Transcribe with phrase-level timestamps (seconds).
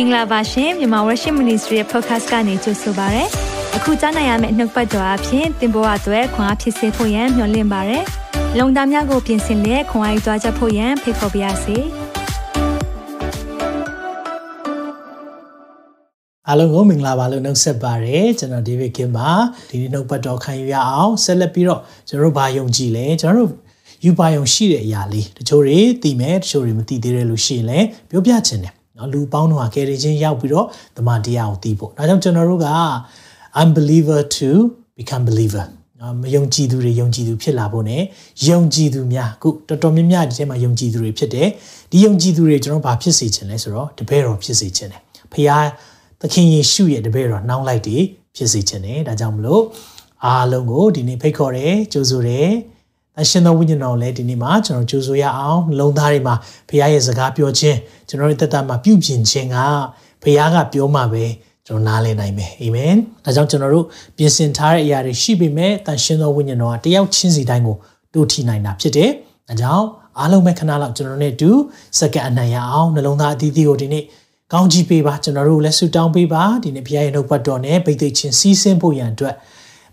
[0.00, 3.24] င်္ဂလာပါရှင်မြန်မာ Worship Ministry ရဲ့ podcast ကနေကြိုဆိုပါရစေ။
[3.76, 7.98] အခုကြားနိုင်ရမယ့်နှုတ်ပတ်တော်အဖြစ်သင်ပေါ်အပ်ွယ်ခွန်အားဖြစ်စေဖို့ယံမျှဝင့်ပါရစေ။
[8.58, 11.76] လုံတာများကိုပြင်ဆင်လက်ခွန်အားယူကြားချက်ဖို့ယံဖိတ်ခေါ်ပါရစေ။
[16.48, 19.30] အားလုံးကိုမင်္ဂလာပါလို့နှုတ်ဆက်ပါရစေကျွန်တော်ဒေးဗစ်ကင်ပါ
[19.68, 23.52] ဒီနေ့နှုတ်ပတ်တော်ခံယူရအောင်ဆက်လက်ပြီးတော့ကျွန်တော်တို့ဘာယုံကြည်လဲကျွန်တော်တို့
[24.04, 30.66] ယူပါယုံရှိတဲ့အရာလေးတချို့တွေသိမယ်တချို့တွေမသိသေးတယ်လို့ရှိရင်လည်းပြောပြချင်တယ် နော်လူပေါင်းတော့ကယ်တင်ခြင်းရောက်ပြီးတော့
[30.96, 32.68] တမန်တရားကိုသိဖို့ဒါကြောင့်ကျွန်တော်တို့က
[33.60, 34.48] unbeliever to
[34.98, 35.64] become believer
[36.00, 37.92] နော်မယုံကြည်သူတွေယုံကြည်သူဖြစ်လာဖို့ ਨੇ
[38.48, 41.48] ယုံကြည်သူများအခုတော်တော်များများဒီထဲမှာယုံကြည်သူတွေဖြစ်တယ်
[41.90, 45.02] ဒီယုံကြည်သူတွေကျွန်တော်ဘာဖြစ်စေချင်လဲဆိုတော့တပည့်တော်ဖြစ်စေချင်တယ်
[45.32, 45.66] ဖခင်
[46.20, 48.02] သခင်ယေရှုရဲ့တပည့်တော်နှောင်းလိုက်တည်
[48.36, 49.62] ဖြစ်စေချင်တယ်ဒါကြောင့်မလို့
[50.24, 52.48] အားလုံးကိုဒီနေ့ဖိတ်ခေါ်တယ်ကြိုးဆိုတယ်
[53.20, 56.34] အရှင်သောဝိညာဉ်တော်လည်းဒီနေ့မှာကျွန်တော်ကြိုးဆိုရအောင်နှလုံးသားတွေမှာ
[56.68, 59.56] ဖခင်ရဲ့စကားပြောခြင်းကျွန်တော်ရဲ့သက်တာမှာပြုပြင်ခြင်းက
[60.22, 61.24] ဖခင်ကပြောမှပဲ
[61.66, 67.76] ကျွန်တော်နားလည်နိုင်မယ်အာမင်ဒါကြောင့်ကျွန်တော်တို့ပြင်ဆင်ထားတဲ့အရာတွေရှိပေမဲ့တန်ရှင်သောဝိညာဉ်တော်ကတယောက်ချင်းစီတိုင်းကို
[68.14, 69.10] တို့ထိနိုင်တာဖြစ်တယ်
[69.48, 69.86] ဒါကြောင့်
[70.18, 71.50] အားလုံးပဲခဏလောက်ကျွန်တော်နဲ့အတူ
[71.98, 74.04] စက္ကန့်အနံ့ရအောင်နှလုံးသားအသီးသီးကိုဒီနေ့
[74.52, 79.34] ကောင်းကြီးပေးပါကျွန်တော်တို့လည်းဆုတောင်းပေးပါဒီနေ့ဘုရားရဲ့နှုတ်ပတ်တော်နဲ့ဗိသိက်ချင်းစီးဆင်းဖို့ရန်အတွက်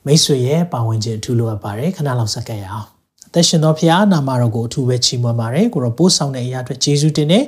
[0.05, 2.94] မိတ်ဆွေရဲ့ပါဝင်ခြင်းအထူးလိုအပ်ပါတယ်ခဏလောက်စက္ကန့်ရအောင်
[3.35, 7.39] သက်ရှင်သောဖခင်နာမတော်ကိုအထူးပဲချီးမွမ်းပါတယ်ကိုတော့ပို့ဆောင်တဲ့အရာအတွက်ယေရှုတင်နေ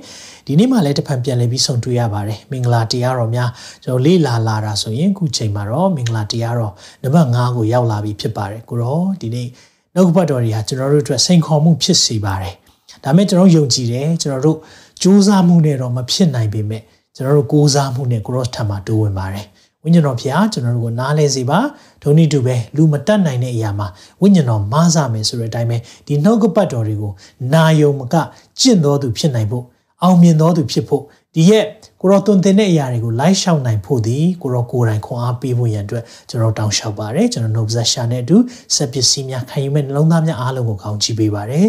[0.46, 3.50] ဒီနေ့မှလည်းတဖန်ပြန်လည်ပြီးဆုံတွေ့ရပါတယ်မင်္ဂလာတရားတော်များ
[3.84, 9.48] ကျွန်တော်လေးလာလာတာဆိုရင်ခုချိန်မှာတော့မင်္ဂလာတရားတော်နံပါတ်5ကိုရောက်လာပြီဖြစ်ပါတယ်ကိုတော့ဒီနေ့
[9.96, 12.56] နှုတ်ဘတ်တော်တွေဟာကျွန်တော်တို့အတွက်စိန်ခေါ်မှုဖြစ်စေပါတယ်
[13.04, 14.58] ဒါမဲ့ကျွန်တော်ယုံကြည်တယ်ကျွန်တော်တို့
[15.02, 16.82] စူးစမ်းမှုနဲ့တော့မဖြစ်နိုင်ပေမဲ့
[17.16, 19.46] ကျွန်တော်တို့ကိုးစားမှုနဲ့ကိုရော့ထံမှာတိုးဝင်ပါတယ်
[19.88, 21.60] ဝိညာဉ်တော်ဖျားကျွန်တော်တို့ကိုနားလဲစေပါ
[22.04, 23.88] ဒုံဤတူပဲလူမတတ်နိုင်တဲ့အရာမှာ
[24.22, 27.14] ဝိညာဉ်တော်မားစားမယ်ဆိုတဲ့အတိုင်းပဲဒီနှုတ်ကပတ်တော်တွေကို
[27.54, 28.16] နာယုံမက
[28.60, 29.64] ကျင့်တော်သူဖြစ်နိုင်ဖို့
[30.04, 31.04] အောင်မြင်တော်သူဖြစ်ဖို့
[31.36, 31.66] ဒီရဲ့
[32.02, 38.38] ကိုရောသွန်သင်တဲ့အရာတွေကိုလိုက်ရှောင်နိုင်ဖို့ဒီကိုရောကိုယ်တိုင်ခွန်အားပေးဖို့ရန်အတွက်ကျွန်တော်တောင်းလျှောက်ပါတယ်ကျွန်တော်နှုတ်ဆက်ရှာနဲ့အတူ
[38.76, 41.68] စက်ပစ္စည်းများခံယူမဲ့နှလုံးသားများအားလုံးကိုကောင်းချီးပေးပါတယ်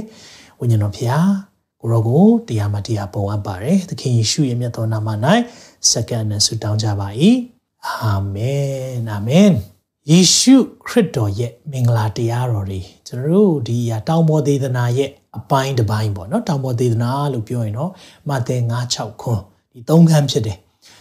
[0.61, 1.29] ဝိညာဉ်တော်ဖျား
[1.81, 5.09] ကိုရောကိုတရားမှတရားပုံအပ်ပါတယ်သခင်ယေရှုရဲ့မြတ်တော်နာမ၌
[5.91, 7.09] စက္ကန့်နဲ့ဆုတောင်းကြပါ၏
[7.87, 9.53] အာမင်အာမင်
[10.11, 10.57] ယေရှု
[10.87, 13.77] ခရစ်တော်ရဲ့မင်္ဂလာတရားတော်တွေကျွန်တော်တို့ဒီ
[14.09, 17.91] တောင်ပေါ်သေးသနာရဲ့အပိုင်းတစ်ပိုင်းပေါ့နော်တောင်ပေါ်သေးသနာလို့ပြောရင်တော့
[18.29, 18.57] မဿဲ
[18.87, 20.59] 9:6ခွန်းဒီသုံးခန်းဖြစ်တယ်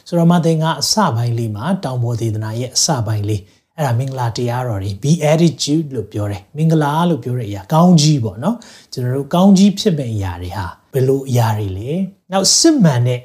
[0.08, 3.42] ဆိုတော့မဿဲ9အစပိုင်းလေးမှာတောင်ပေါ်သေးသနာရဲ့အစပိုင်းလေး
[3.76, 8.56] အဲ့ဒါမင်္ဂလာတရားတော်တွေ be attitude လို့ပြောတယ်မင်္ဂလာလို့ပြောတဲ့အရာကောင်းကြီးပေါ့နော်
[8.94, 11.92] ကျွန်တော်တို့ကောင်းကြီးဖြစ်မဲ့အရာတွေဟာဘယ်လိုအရာတွေလဲ
[12.32, 13.20] နောက်စစ်မှန်တဲ့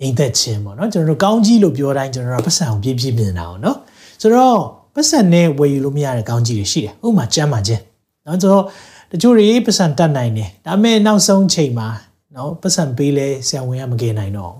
[0.00, 3.76] ညီသက်ခြင်းပေါ့နော်ကျွန်တော်တို့ကောင်းကြီးလို့ပြောတိုင်းကျွန်တော်တို့ပတ်စံအောင်ပြည့်ပြည့်မြင်တာအောင်နော်
[4.20, 4.60] ဆိုတော့
[4.94, 7.82] ပတ်စံနဲ့ဝယ်ယူလို့မရတဲ့ကောင်းကြီးတွေရှိတယ်ဥပမာကျမ်းမာခြင်း
[8.26, 8.64] နော်ဆိုတော့
[9.10, 11.88] တချို့တွေပတ်စံတတ်နိုင်တယ်ဒါပေမဲ့နောက်ဆုံးချိန်မှာ
[12.36, 14.54] နော်ပတ်စံပေးလဲဆရာဝန်ကမကယ်နိုင်တော့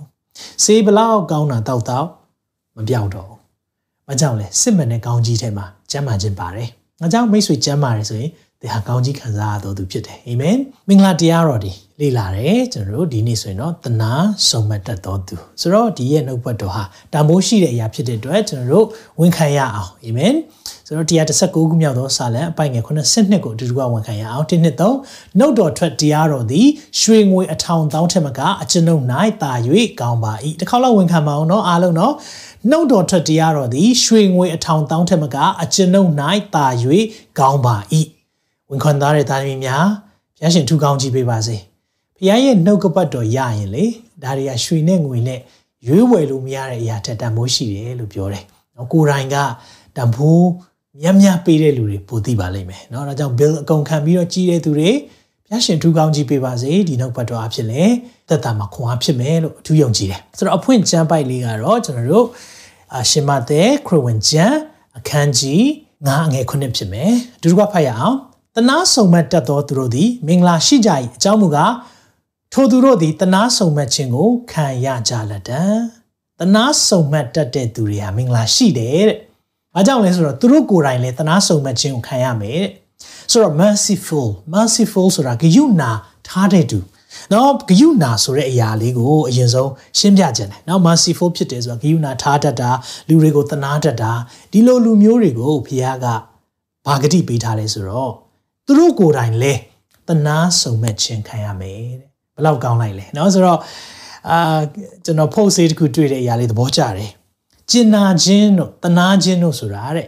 [0.65, 2.09] ဆေးဘလောက်ကောင်းတာတောက်တောက်
[2.76, 3.31] မပြောက်တော့
[4.06, 6.69] ဘာကြောင့်လဲစစ်မှန်တဲ့ကောင်းကြီးထဲမှာကျမ်းမာခြင်းပါတယ်
[7.00, 8.31] ငါကြောင့်မိတ်ဆွေကျမ်းမာတယ်ဆိုရင်
[8.62, 10.57] သင်ဟာကောင်းကြီးခံစားရတော်သူဖြစ်တယ်အာမင်
[10.88, 14.12] မင်္ဂလာတရားတော်ဒီလေ့လာတယ်ကျွန်တော်တို့ဒီနေ့ဆိုရင်တော့တနာ
[14.50, 18.85] စုံမတ်တတ်တော်သူဆိုတော့ဒီရဲ့နှုတ်ဘတ်တော်ဟာတန်ဖိုးရှိတဲ့အရာဖြစ်တဲ့အတွက်ကျွန်တော်တို့
[19.19, 20.34] ဝန်ခံရအောင်အာမင်
[20.88, 26.68] ဆိုတော့119ခုမြောက်သောစာလံအပိုင်ငယ်82ကိုအတူတူကဝန်ခံရအောင်1နှစ်3နှုတ်တော်ထွက်တရားတော်သည်
[27.01, 29.03] ရွှေငွေအထောင်တောင်းထက်မကအကျွန်ုပ်၌
[29.44, 29.53] တာ၍
[30.01, 32.13] ကောင်းပါ၏တစ်ခေါက်လောက်ဝန်ခံပါအောင်เนาะအားလုံးเนาะ
[32.69, 36.09] နှုတ်တော်ထွက်တရားတော်သည်ရွှေငွေအထောင်တောင်းထက်မကအကျွန်ုပ်၌
[36.56, 36.68] တာ၍
[37.40, 37.75] ကောင်းပါ၏
[38.71, 39.84] ဝန်ခံသားတဲ့သားသမီးများ
[40.37, 41.56] ဘုရားရှင်ထူကောင်းကြည့်ပေးပါစေ
[42.17, 43.84] ဘုရားရဲ့နှုတ်ကပတ်တော်ရရင်လေ
[44.23, 45.41] ဒါတွေကရွှေနဲ့ငွေနဲ့
[45.87, 48.45] ရွေးဝယ်လို့မရတဲ့အရာထက်တန်ဖိုးရှိတယ်လို့ပြောတယ်။
[48.77, 49.37] နော်ကိုယ်တိုင်က
[49.97, 50.49] တန်ဖိုး
[51.01, 54.91] မြတ်မြတ်ပေးတဲ့လူတွေပိုသိပါလိမ့်မယ်။နော်ဒါကြောင့် bill အကုန်ခံပြီးတော့ကြီးတဲ့သူတွေ
[55.47, 57.83] ဘုရားရှင်ထူကောင်းကြည့်ပေးပါစေဒီနှုတ်ပတ်တော်အဖြစ်လေ
[58.29, 62.27] သက်တာမှာခွန်အားဖြစ်မယ်လို့အထူးယုံကြည်တယ်။ဆိုတော့အဖွင့်ကျမ်းပိုက်လေးကတော့ကျွန်တော်တို့
[62.95, 64.59] အရှင်မသက်ခရစ်ဝင်ကျမ်း
[64.99, 65.62] အခန်းကြီး
[66.06, 68.17] 9အငယ်9ဖြစ်မယ်။အတူတူကဖတ်ရအောင်။
[68.60, 71.75] တနာဆုံမဲ့တတ်သောသူတို့သည်မင်္ဂလာရှိကြ၏အကြောင်းမူကား
[72.52, 75.62] ထိုသူတို့သည်တနာဆုံမဲ့ခြင်းကိုခံရကြလက်တံ
[76.40, 79.19] တနာဆုံမဲ့တတ်တဲ့သူတွေဟာမင်္ဂလာရှိတယ်တဲ့။
[79.75, 82.69] ဘာကြောင့်လဲဆိုတော့သူတို့ကိုယ်တိုင်လည်းတနာဆုံမဲ့ခြင်းကိုခံရမယ်တဲ့။
[83.31, 85.82] ဆိုတော့ merciful merciful ဆိုတာဂယုဏ
[86.28, 86.78] ထားတဲ့သူ
[87.32, 92.70] နော်ဂယုဏဆိုတဲ့အရာလေးကိုအရင်ဆုံးရှင်းပြခြင်းတယ်နော် merciful ဖြစ်တယ်ဆိုတာဂယုဏထားတတ်တာ
[93.08, 94.12] လူတွေကိုတနာတတ်တာ
[94.52, 96.06] ဒီလိုလူမျိုးတွေကိုဘုရားက
[96.87, 98.12] ဘာဂတိပေးထားလဲဆိုတော့
[98.68, 99.54] သူတို့ကိုယ်တိုင်လဲ
[100.07, 103.60] တနာဆုံမဲ့ခြင်းခံရမယ်တဲ့ဘလောက်ကောင်းလိုက်လဲเนาะဆိုတော့
[104.30, 104.60] အာ
[105.06, 107.12] ကျွန်တော် post လေးတစ်ခုတွေ့တဲ့အရာလေးသဘောကျတယ်
[107.71, 110.07] ကျင်နာခြင်းတို့တနာခြင်းတို့ဆိုတာတဲ့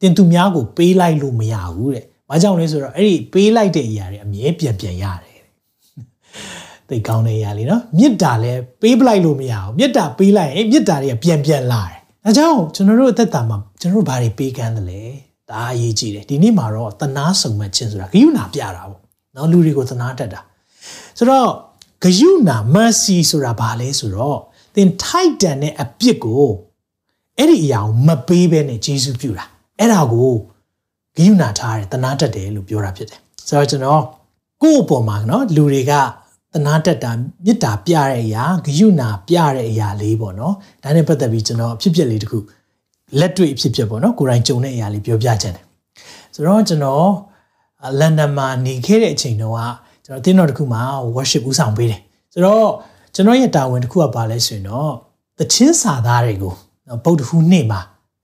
[0.00, 5.44] တင်သူများကိုပေးလိုက်လို့မရဘူးတဲ့ဘာကြောင့်လဲဆိုတော့အဲ့ဒီပေးလိုက်တဲ့အရာတွေအမြဲပြန်ပြန်ရတယ်တဲ့
[6.88, 15.00] သိကောင်းတဲ့အရာလေးနော်မေတ္တာလည်းပေးပလိုက်လို့မရအောင်မေတ္တာပေးလိုက်ရင်မေတ္တာတွေကပြန်ပြန်လာတယ်။ဒါကြောင့်ကျွန်တော်တို့အသက်တာမှာကျွန်တော်တို့ဘာတွေပေးကမ်းသလဲ။
[15.51, 19.01] ဒါအရေးကြီးတယ်။ဒီနေ့မှာတော့တနာဆုံမဲ့ခြင်းဆိုတာဂယုဏပြတာပေါ့။
[19.35, 20.41] နော်လူတွေကိုတနာတတ်တာ။
[21.17, 21.49] ဆိုတော့
[22.03, 24.39] ဂယုဏ mercy ဆိုတာဘာလဲဆိုတော့
[24.75, 26.45] သင်ထိုက်တန်တဲ့အပြစ်ကို
[27.37, 29.45] အဲ့ဒီအရာကိုမပေးဘဲနဲ့ဂျေစုပြုတာ။
[29.79, 30.31] အဲ့ဒါကို
[31.15, 34.03] ဂယုဏထားတယ်တနာတတ်တယ်လို့ပြောတာဖြစ်တယ်။ဆိုတော့ကျွန်တော်
[34.61, 35.93] ကိုယ့်အပေါ်မှာနော်လူတွေက
[36.53, 37.11] တနာတက်တာ
[37.45, 40.53] မေတ္တာပြတဲ့အရာဂယုဏပြတဲ့အရာလေးပေါ့နော်
[40.83, 42.37] ဒါနဲ့ပတ်သက်ပြီးကျွန်တော်အဖြစ်အပျက်လေးတခု
[43.19, 45.65] လက်တွေ့အဖြစ်အပျက်ပေါ့နော်ကိုယ်တိုင်ကြုံတဲ့အရာလေးပြောပြချင်တယ်
[46.35, 47.09] ဆိုတော့ကျွန်တော်
[47.99, 49.59] လန်ဒန်မှာနေခဲ့တဲ့အချိန်တုန်းက
[50.05, 50.81] ကျွန်တော်တင်းတော်တခုမှာ
[51.15, 51.99] worship ဦးဆောင်ပေးတယ်
[52.33, 52.69] ဆိုတော့
[53.15, 54.91] ကျွန်တော်ရဲ့တာဝန်တစ်ခုကပါလဲဆိုရင်တော့
[55.39, 56.53] တချင်းစာသားတွေကို
[56.87, 57.79] နော်ဗုဒ္ဓဟူးနေ့မှာ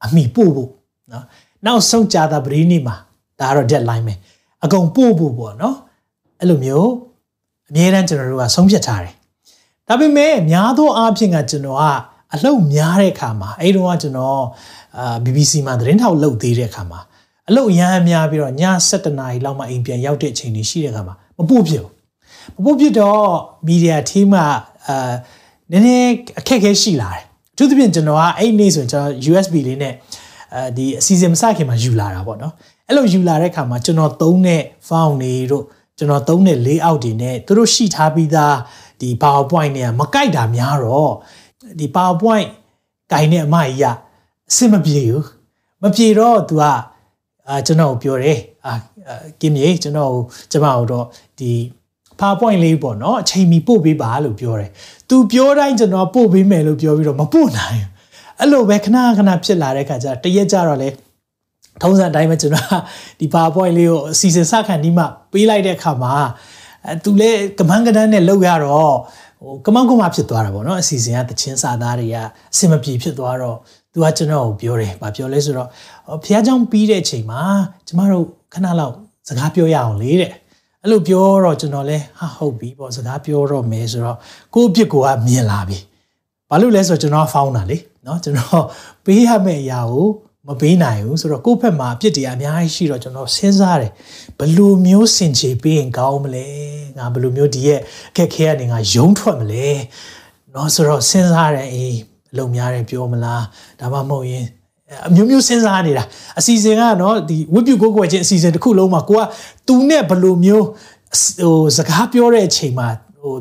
[0.05, 0.69] အမိပို့ဖို့
[1.11, 1.25] နော်
[1.65, 2.95] နောက်ဆုံးကြာတာပရိနေ့မှာ
[3.39, 4.13] ဒါကတော့ deadline ပဲ
[4.63, 5.75] အကုန်ပို့ဖို့ပေါ့နော်
[6.39, 6.89] အဲ့လိုမျိုး
[7.69, 9.13] အမြဲတမ်းကျွန်တော်တို့ကဆုံးဖြတ်ထားတယ်။
[9.87, 11.83] ဒါပေမဲ့များသောအားဖြင့်ကကျွန်တော်က
[12.33, 14.41] အလှုပ်များတဲ့အခါမှာအဲ့တုန်းကကျွန်တော်
[14.97, 16.99] အာ BBC မှာသတင်းထောက်လုပ်သေးတဲ့အခါမှာ
[17.49, 18.53] အလှုပ်ရမ်းများပြီးတော့ည
[18.89, 21.91] 7:00နာရီလောက်မှအိမ်ပြန်ရောက်တဲ့အချိန်တွေရှိတဲ့အခါမှာမပို့ဖြစ်ဘူး။
[22.55, 23.23] မပို့ဖြစ်တော့
[23.67, 24.37] မီဒီယာ team က
[24.87, 25.13] အာ
[25.71, 27.23] နည်းနည်းအခက်အခဲရှိလာတယ်။
[27.53, 29.93] အထူးသဖြင့်ကျွန်တော်ကအဲ့နေ့ဆိုရင်ကျွန်တော် USB လေးနဲ့
[30.55, 32.53] အဲဒီအစီအစဉ်မစခင်မှာယူလာတာပေါ့နော်။
[32.87, 35.63] အဲ့လိုယူလာတဲ့အခါမှာကျွန်တော်သုံးတဲ့ file တွေတို့
[35.97, 38.55] ကျွန်တော်သုံးတဲ့ layout တွေနဲ့သူတို့ရှိထားပြီးသား
[39.01, 41.13] ဒီ PowerPoint တွေကမကိုက်တာများတော့
[41.79, 42.49] ဒီ PowerPoint
[43.11, 43.85] ကင်တဲ့အမကြီးက
[44.49, 45.25] အဆင်မပြေဘူး
[45.83, 46.63] မပြေတော့ तू က
[47.47, 48.73] အာကျွန်တော်ပြောတယ်အာ
[49.41, 50.13] ကင်းမြေကျွန်တော်
[50.51, 51.05] ကျွန်မတို့
[51.39, 51.51] ဒီ
[52.19, 54.69] PowerPoint လေးပေါ့နော်အချိန်မီပို့ပေးပါလို့ပြောတယ်။
[55.09, 57.89] तू ပြောတိုင်းကျွန်တော်ပို့ပေးမယ်လို့ပြောပြီးတော့မပို့နိုင်ဘူး။
[58.39, 60.89] အဲ့လိုပဲခဏခဏဖြစ်လာတဲ့ခါကျတရက်ကြတော့လေ
[61.81, 62.79] ထုံးစံအတိုင်းပဲကျွန်တော်
[63.19, 66.13] ဒီ PowerPoint လေးကိုအစီအစဉ်စခံဒီမှပေးလိုက်တဲ့အခါမှာ
[66.85, 68.95] အဲသူလည်းကမန်းကဒန်းနဲ့လောက်ရတော့
[69.40, 72.16] ဟိုကမောက်ကမဖြစ်သွားတာပေါ့နော်အစီအစဉ်ကတချင်းစာသားတွေက
[72.52, 73.56] အစင်မပြေဖြစ်သွားတော့
[73.92, 75.68] သူကကျွန်တော်ကိုပြောတယ်။ဗာပြောလဲဆိုတော့
[76.24, 77.40] ဖះเจ้าပြီးတဲ့အချိန်မှာ
[77.86, 78.24] ကျမတို့
[78.54, 78.94] ခဏလောက်
[79.28, 80.32] စကားပြောရအောင်လေတဲ့။
[80.82, 84.18] အဲ့လိုပြောတော့ကျွန်တော်လဲဟာဟုတ်ပြီပေါ့စကားပြောတော့မယ်ဆိုတော့
[84.54, 85.78] ကိုယ့်အပြစ်ကိုကမြင်လာပြီ။
[86.50, 87.76] ဘာလို့လဲဆိုတော့ကျွန်တော်ဖောင်းတာလေ
[88.06, 88.64] နော်ကျွန်တော်
[89.04, 90.06] ပေးရမယ့်အရာကို
[90.48, 93.92] မပေးနိုင်ဘူးဆိုတော့ကိုယ့်ဘက်မှာအပြစ်တွေအများကြီးရှိတော့ကျွန်တော်စဉ်းစားတယ်
[94.38, 96.46] ဘလို့မျိုးစင်ချေပေးရင်ကောင်းမလဲ
[96.98, 97.80] ငါဘလို့မျိုးဒီရဲ့
[98.10, 99.68] အခက်ခဲကနေငါယုံထွက်မလဲ
[100.52, 101.96] เนาะဆိုတော့စဉ်းစားတယ်အေး
[102.32, 103.44] အလုံးများတယ်ပြောမလား
[103.80, 104.46] ဒါမှမဟုတ်ရင်
[105.08, 106.04] အမျိုးမျိုးစဉ်းစားနေတာ
[106.38, 109.22] အစီအစဉ်ကနော်ဒီဝိပုကိုကိုွယ်ချင်းအစီအစဉ်တစ်ခုလုံးမှာကိုက
[109.68, 110.66] သူနဲ့ဘလို့မျိုး
[111.40, 112.88] ဟိုစကားပြောတဲ့အချိန်မှာ
[113.21, 113.35] ဟို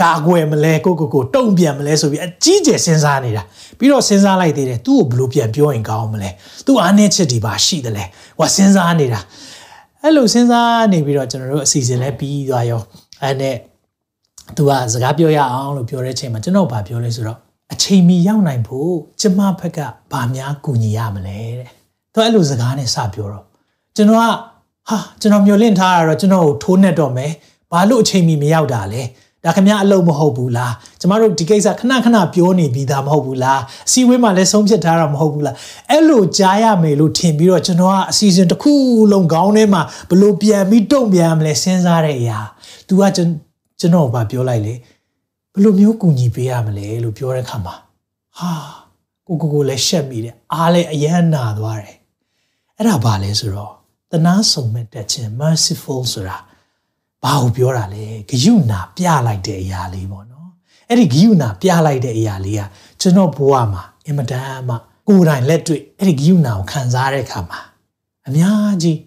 [0.00, 3.42] ကာကွယ်မလဲကိုကိုကိုတုံ့ပြန်မလဲဆိုပြီးအကြီးကျယ်စဉ်းစားနေတာ
[3.78, 6.30] ပြီးတော့စဉ်းစားလိုက်သေးတယ်သူ့ကိုဘယ်လိုပြန်ပြောရင်ကောင်းမလဲ
[6.66, 8.04] သူ့အားနည်းချက်တွေပါရှိတယ်လဲ
[8.38, 9.20] ဟိုစဉ်းစားနေတာ
[10.02, 12.80] အဲ့လိုစဉ်းစားနေပြီးတော့ကျွန်တော်တို့အစီအစဉ်လဲပြီးသွားရော
[13.22, 13.56] အဲ့နဲ့
[14.56, 17.38] သူကစကားပြောရအောင်လို့ပြောတဲ့အချိန်မှာကျွန်တော်ဗာပြောလဲဆိုတော့
[17.72, 19.78] အချိန်မီရောက်နိုင်ဖို့ကျမဘက်က
[20.12, 21.68] ဗာများကူညီရမလဲတဲ့
[22.12, 23.44] သူအဲ့လိုစကားနဲ့စပြောတော့
[23.96, 24.24] ကျွန်တော်က
[24.88, 27.32] ဟာကျွန်တော်မျှော်လင့်ထားတာတော့ကျွန်တော်ကိုထိုးနှက်တော့မယ်
[27.72, 29.02] ဘာလို့အချိန်မီမရောက်တာလဲ
[29.44, 35.54] ဒါခမအလုပ်မဟုတ်ဘူးလားကျမတို့ဒီကိစ္စခဏခဏပြောနေပြီးသားမဟုတ်ဘူးလားအစည်းအဝေးမှာလည်းဆုံးဖြတ်ထားတာမဟုတ်ဘူးလား
[35.90, 38.72] အဲ့လိုကြားရမယ်လို့ထင်ပြီးတော့ကျွန်တော်ကအစီအစဉ်တစ်ခု
[39.12, 42.38] လုံးခေါင်းထဲမှာဘလို့ပြန်ပြီးတုံ့ပြန်မလဲစဉ်းစားတဲ့အရာ
[42.88, 44.74] तू ကကျွန်တော်ဘာပြောလိုက်လေ
[45.54, 47.74] ဘလို့မျိုးကူညီပေးရမလဲလို့ပြောတဲ့ခါမှာ
[48.38, 48.50] ဟာ
[49.26, 51.96] ကိုကိုကိုလည်းရှက်မိတယ်အားလည်းအယမ်းနာသွားတယ်
[52.78, 53.72] အဲ့ဒါဘာလဲဆိုတော့
[54.10, 56.36] တနာဆုံမဲ့တက်ခြင်း merciful ဆိုတာ
[57.24, 60.48] ဘာကိုပြောတာလဲဂယုဏပြလိုက်တဲ့အရာလေးပေါ့နော်
[60.88, 62.62] အဲ့ဒီဂယုဏပြလိုက်တဲ့အရာလေးက
[63.00, 64.76] ကျွန်တော်ဘဝမှာအင်မတန်မှ
[65.08, 67.60] ကိုယ်တိုင်လက်တွေ့အဲ့ဒီဂယုဏကိုခံစားတဲ့အခါမှာ
[68.26, 68.98] အများကြီး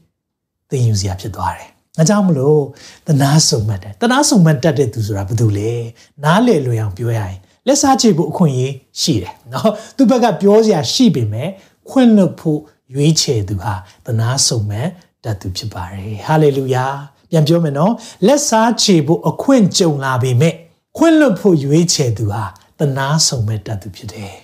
[0.69, 2.61] သင်ယူစရာဖြစ်သွားတယ်။ဒါကြောင့်မလို့
[3.07, 5.71] တနာဆုံမှတ်တယ်။တနာဆုံမှတ်တတ်တဲ့သူဆိုတာဘာလို့လဲ။
[6.23, 11.49] နားလေလွယ်အောင်ပြောရရင်လက်စားချေဖို့အခွင့်အရေးရှိတယ်နော်။သူ့ဘက်ကပြောစရာရှိပေမဲ့
[11.89, 12.59] ခွင့်လွတ်ဖို့
[12.93, 13.73] ရွေးချယ်သူဟာ
[14.05, 14.89] တနာဆုံမှတ်
[15.23, 16.87] တတ်သူဖြစ်ပါတယ်။ဟာလေလုယာ။
[17.34, 17.92] ပြန်ပြောမယ်နော်
[18.26, 20.54] လက်စားချေဖို့အခွင့်ကြုံလာပေမဲ့
[20.96, 22.44] ခွင့်လွတ်ဖို့ရွေးချယ်သူဟာ
[22.78, 24.34] တနာဆုံမဲ့တတ်သူဖြစ်တယ်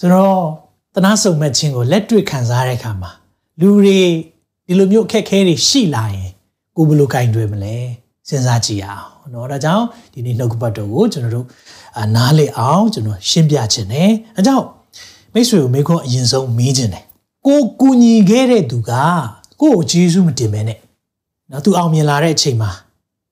[0.00, 0.40] ဆိုတော့
[0.94, 3.10] တနာဆုံမဲ့ခြင်းကိုလက်တွေ့ခံစားတဲ့အခါမှာ
[3.60, 4.00] လူတွေ
[4.66, 6.30] ဒီလိုမျိုးအခက်အခဲတွေရှိလာရင်
[6.76, 7.76] ကိုဘယ်လိုကင်တွယ်မလဲ
[8.28, 11.46] စဉ်းစားကြည့်ရအောင်เนาะဒါကြောင့်ဒီနေ့နှုတ်ကပတ်တော်ကိုကျွန်တော်တို့
[12.16, 14.66] နားလည်အောင်ကျွန်တော်ရှင်းပြခြင်းတယ်အဲကြောင့်
[15.32, 17.04] မိတ်ဆွေကိုမိခွန်းအရင်ဆုံးမေးခြင်းတယ်
[17.46, 18.92] ကိုကူညီခဲ့တဲ့သူက
[19.60, 20.78] ကို့ကိုဂျေစုမတင်မဲနဲ့
[21.53, 22.71] နော်သူအောင်မြင်လာတဲ့အချိန်မှာ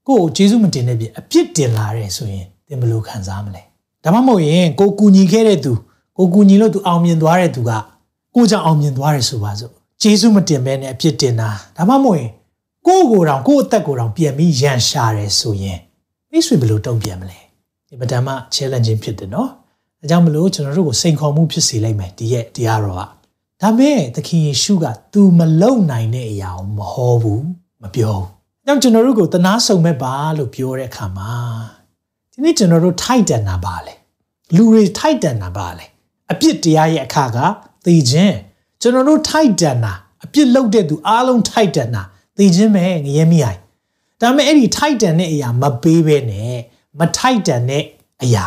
[0.07, 3.61] ကိုယ့်ကိုကျေးဇူးမတင်တဲ့ပြအပြစ်တင်လာတယ်ဆိုရင်သင်ဘယ်လိုခံစားမလဲ
[4.03, 5.73] ဒါမှမဟုတ်ရင်ကိုကူညီခဲ့တဲ့သူ
[6.17, 7.71] ကိုကူညီလို့သူအောင်မြင်သွားတဲ့သူက
[8.35, 12.31] ကိုကြောင့်အောင်မြင်သွားတယ်ဆိုပါစို့ကျေးဇူးမတင်ဘဲနဲ့အပြစ်တင်တာဒါမှမဟုတ်ရင်
[12.87, 15.79] ကိုယ့်ကိုယ်တောင်ကိုယ့်အသက်ကိုယ်တောင်ပြန်ပြီးရန်ရှာတယ်ဆိုရင်
[16.29, 17.39] ဘမိတ်ဆွေဘယ်လိုတုံ့ပြန်မလဲ
[17.87, 19.49] ဒီပဒံမ challenging ဖြစ်တယ်နော်
[19.99, 23.01] ဒါကြောင့်မလို့ကျွန်တော်တို့ကိုစိန်ခေါ်မှုဖြစ်စေလိုက်မယ်ဒီရဲ့တရားတော်က
[23.61, 27.45] ဒါမဲ့သခင်ယေရှုက तू မလုံနိုင်တဲ့အရာကိုမဟောဘူး
[27.81, 28.25] မပြောဘူး။
[28.65, 31.33] အဲကြောင့်ကျွန်တော်တို့ကိုတနာဆုံမဲ့ပါလို့ပြောတဲ့အခါမှာ
[32.31, 33.93] ဒီနေ့ကျွန်တော်တို့ထိုက်တန်တာပါလေ။
[34.55, 35.85] လူတွေထိုက်တန်တာပါလေ။
[36.31, 37.37] အပြစ်တရားရဲ့အခါက
[37.85, 38.35] သိခြင်း
[38.81, 42.03] ကျွန်တော်တို့ထိုက်တန်တာအပြစ်လုပ်တဲ့သူအားလုံးထိုက်တန်တာ
[42.37, 43.59] သိခြင်းပဲငရဲမိအိုင်။
[44.21, 46.55] ဒါပေမဲ့အဲ့ဒီထိုက်တန်တဲ့အရာမပေးဘဲနဲ့
[46.99, 47.83] မထိုက်တန်တဲ့
[48.23, 48.45] အရာ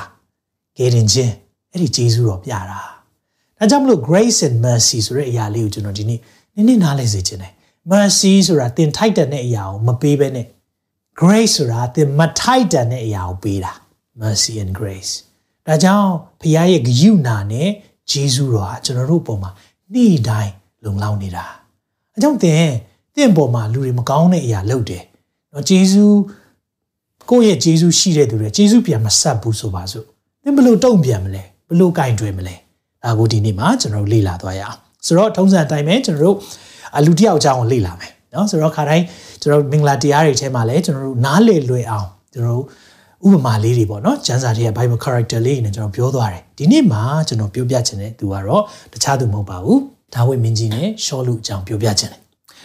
[0.78, 1.32] ကယ်တင်ခြင်း
[1.72, 2.80] အဲ့ဒီဂျေဇုတော်ပြတာ။
[3.58, 6.20] ဒါကြောင့်မလို့ grace and mercy ဆိုတဲ့အရာလေးကိုကျွန်တော်ဒီနေ့
[6.54, 7.52] နည်းနည်းနားလည်စေချင်တယ်
[7.90, 10.46] mercy ဆိုတာသင်ထိုက်တန်တဲ့အရာကိုမပေးဘဲနဲ့
[11.20, 13.72] grace ဆိုတာသင်မထိုက်တန်တဲ့အရာကိုပေးတာ
[14.20, 15.12] mercy and grace
[15.66, 16.10] ဒါကြောင့်
[16.40, 17.68] ဖခင်ရဲ့ဂရုဏာနဲ့
[18.10, 19.50] ဂျေဇုတော်ဟာကျွန်တော်တို့အပေါ်မှာ
[19.94, 20.52] နေ့တိုင်း
[20.84, 21.44] လုံလောက်နေတာ
[22.14, 22.66] အဲကြောင့်သင်
[23.14, 25.04] သင်အပေါ်မှာလူတွေမကောင်းတဲ့အရာလုပ်တယ်
[25.52, 26.04] နော်ဂျေဇု
[27.30, 30.06] ကိုယ့်ရဲ့ဂျေဇုရှိတဲ့သူတွေဂျေဇုပြန်မဆက်ဘူးဆိုပါစို့
[30.44, 32.54] သင်ဘယ်လိုတုံ့ပြန်မလဲဘယ်လိုကင်တွယ်မလဲ
[33.04, 36.36] ဒါကိုဒီနေ့မှာကျွန်တော်တို့လေ့လာသွားရအောင်ဆိုတော့ထုံးစံအတိုင်းပဲကျွန်တော်တို့
[36.98, 39.04] အလူတယောက်အကြောင်းကိုလေ့လာမယ်နော်ဆိုတော့ခါတိုင်း
[39.42, 42.64] ကျွန်တော်မင်္ဂလာတရားတွေထဲမှာလည်းကျွန်တော်တို့နားလည်လွယ်အောင်ကျွန်တော်တို့
[43.26, 49.80] ဥပမာလေးတွေပေါ့နော်ကျမ်းစာတွေက Bible character လေးတွေနဲ့ကျွန်တော်ပြောသွားတယ်ဒီနေ့မှာကျွန်တော်ပြောပြချင်တဲ့သူကတော့တခြားသူမဟုတ်ပါဘူး
[50.14, 52.20] ဒါဝိမင်းကြီးနဲ့ရှောလူအကြောင်းပြောပြချင်တယ်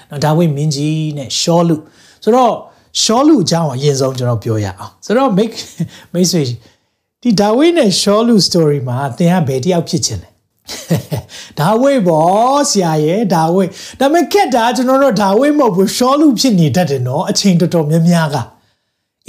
[0.10, 1.76] နော်ဒါဝိမင်းကြီးနဲ့ရှောလူ
[2.24, 2.54] ဆိုတော့
[3.02, 5.56] ရှောလူအကြောင်းအရင်ဆုံးကျွန်တော်ပြောရအောင်ဆိုတော့ make
[6.14, 6.42] မိတ်ဆွေ
[7.22, 10.29] ဒီဒါဝိနဲ့ရှောလူ story မှာသင်ကဘယ်တယောက်ဖြစ်ချင်လဲ
[11.60, 13.64] ဒါဝိဘောဆရာရဲ့ဒါဝိ
[14.00, 18.38] ဒါပေမဲ့ခက်တာကျွန်တော်တို့ဒါဝိမဟုတ်ဘူးရှောလူဖြစ်နေတတ်တယ်နော်အချိန်တော်တော်များများက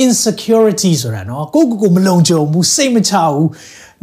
[0.05, 3.49] insecurity ဆိုတာနော်ကိုကိုကိုမလုံခြုံဘူးစိတ်မချဘူး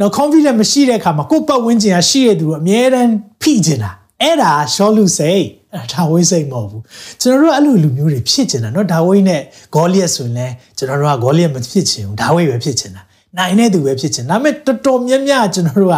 [0.00, 3.90] နော် confident မရှိတဲ့အခါမှာကိုပတ်ဝန်းကျင်ကရှိတဲ့သူအမြဲတမ်းဖိကျင်တာ
[4.22, 6.82] အဲ့ဒါရှောလူစိတ်အဲ့ဒါဒါဝိစိတ်မဟုတ်ဘူး
[7.20, 9.40] ကျွန်တော်တို့အဲ့လိုလူမျိုးတွေဖြစ်ကျင်တာနော်ဒါဝိနဲ့
[9.74, 13.02] ဂေါလိယက်ဆိုရင်လည်းကျွန်တော်တို့ကဂေါလိယက်မဖြစ်ချင်ဘူးဒါဝိပဲဖြစ်ချင်တာ
[13.38, 15.96] နိုင်တဲ့သူပဲဖြစ်ချင်ဒါပေမဲ့တော်တော်များများကျွန်တော်တို့က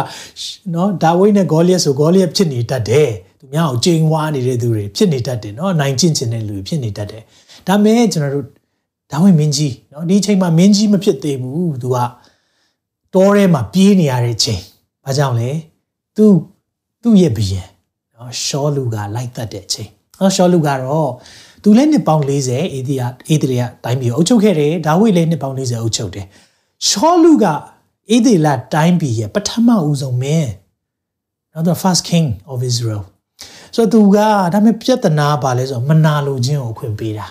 [0.73, 7.23] နော်ဒါဝိနဲ့ဂေါလိယက်ဆိုဂေါလိယက်ဖြစ်နေတတ်တယ်သူများကိုချိန်ဝါနေတဲ့သူတွေဖြစ်နေတတ်တယ်နော်နိုင်ကျင့်ချင်တဲ့လူတွေဖြစ်နေတတ်တယ်
[7.67, 8.45] ဒါပေမဲ့ကျွန်တော်တို့
[9.11, 11.97] ဒါဝိမင်းကြီးနော်ဒီအချိန်မှာမင်းကြီးမဖြစ်သေးဘူးသူက
[13.13, 14.61] တောထဲမှာပြေးနေရတဲ့ချိန်
[15.05, 15.49] ဘာကြောင့်လဲ
[16.15, 16.25] သူ
[17.01, 17.61] သူ့ရဲ့ဘယံ
[18.15, 21.11] နော်ရှောလူကလိုက်တတ်တဲ့ချိန်နော်ရှောလူကတော့
[21.63, 26.25] သူလည်းနှစ်ပေါင်း40အေဒီယာအေဒီယာတိုင်းပြည်ကိုအုပ်ချုပ်ခဲ့တယ်ဒါဝိလည်းနှစ်ပေါင်း40အုပ်ချုပ်တယ်
[26.87, 27.45] ရှောလူက
[28.09, 30.51] အေဒီလာတိုင်းပြည်ရဲ့ပထမဦးဆုံးမင်း
[31.53, 33.01] နော် the first king of Israel
[33.75, 37.25] ဆိုတော့သူကဒါပေမဲ့ပြဿနာပါလဲဆိုတော့မနာလိုခြင်းကိုအခွင့်ပေးတာ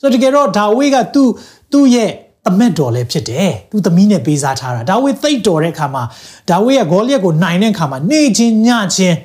[0.00, 1.28] ဆိုတော့တကယ်တော့ဒါဝိကသူ့
[1.72, 2.10] သူ့ရဲ့
[2.48, 6.02] အမက်တော်လည်းဖြစ်တယ်သူသမီးနဲ့ပေးစားထားတာဒါဝိသိတ်တော်တဲ့အခါမှာ
[6.50, 9.16] ဒါဝိရဲ့ဂေါလိယက်ကိုနိုင်တဲ့အခါမှာနေချင်းညချင်း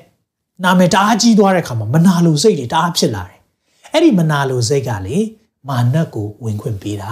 [0.63, 3.39] နာမည်တအားကြီးသွားတဲ့အခါမှာမနာလိုစိတ်တွေတအားဖြစ်လာတယ်
[3.91, 5.17] အဲ့ဒီမနာလိုစိတ်ကလေ
[5.67, 7.11] မာနတ်ကိုဝင်ခွင့်ပေးတာ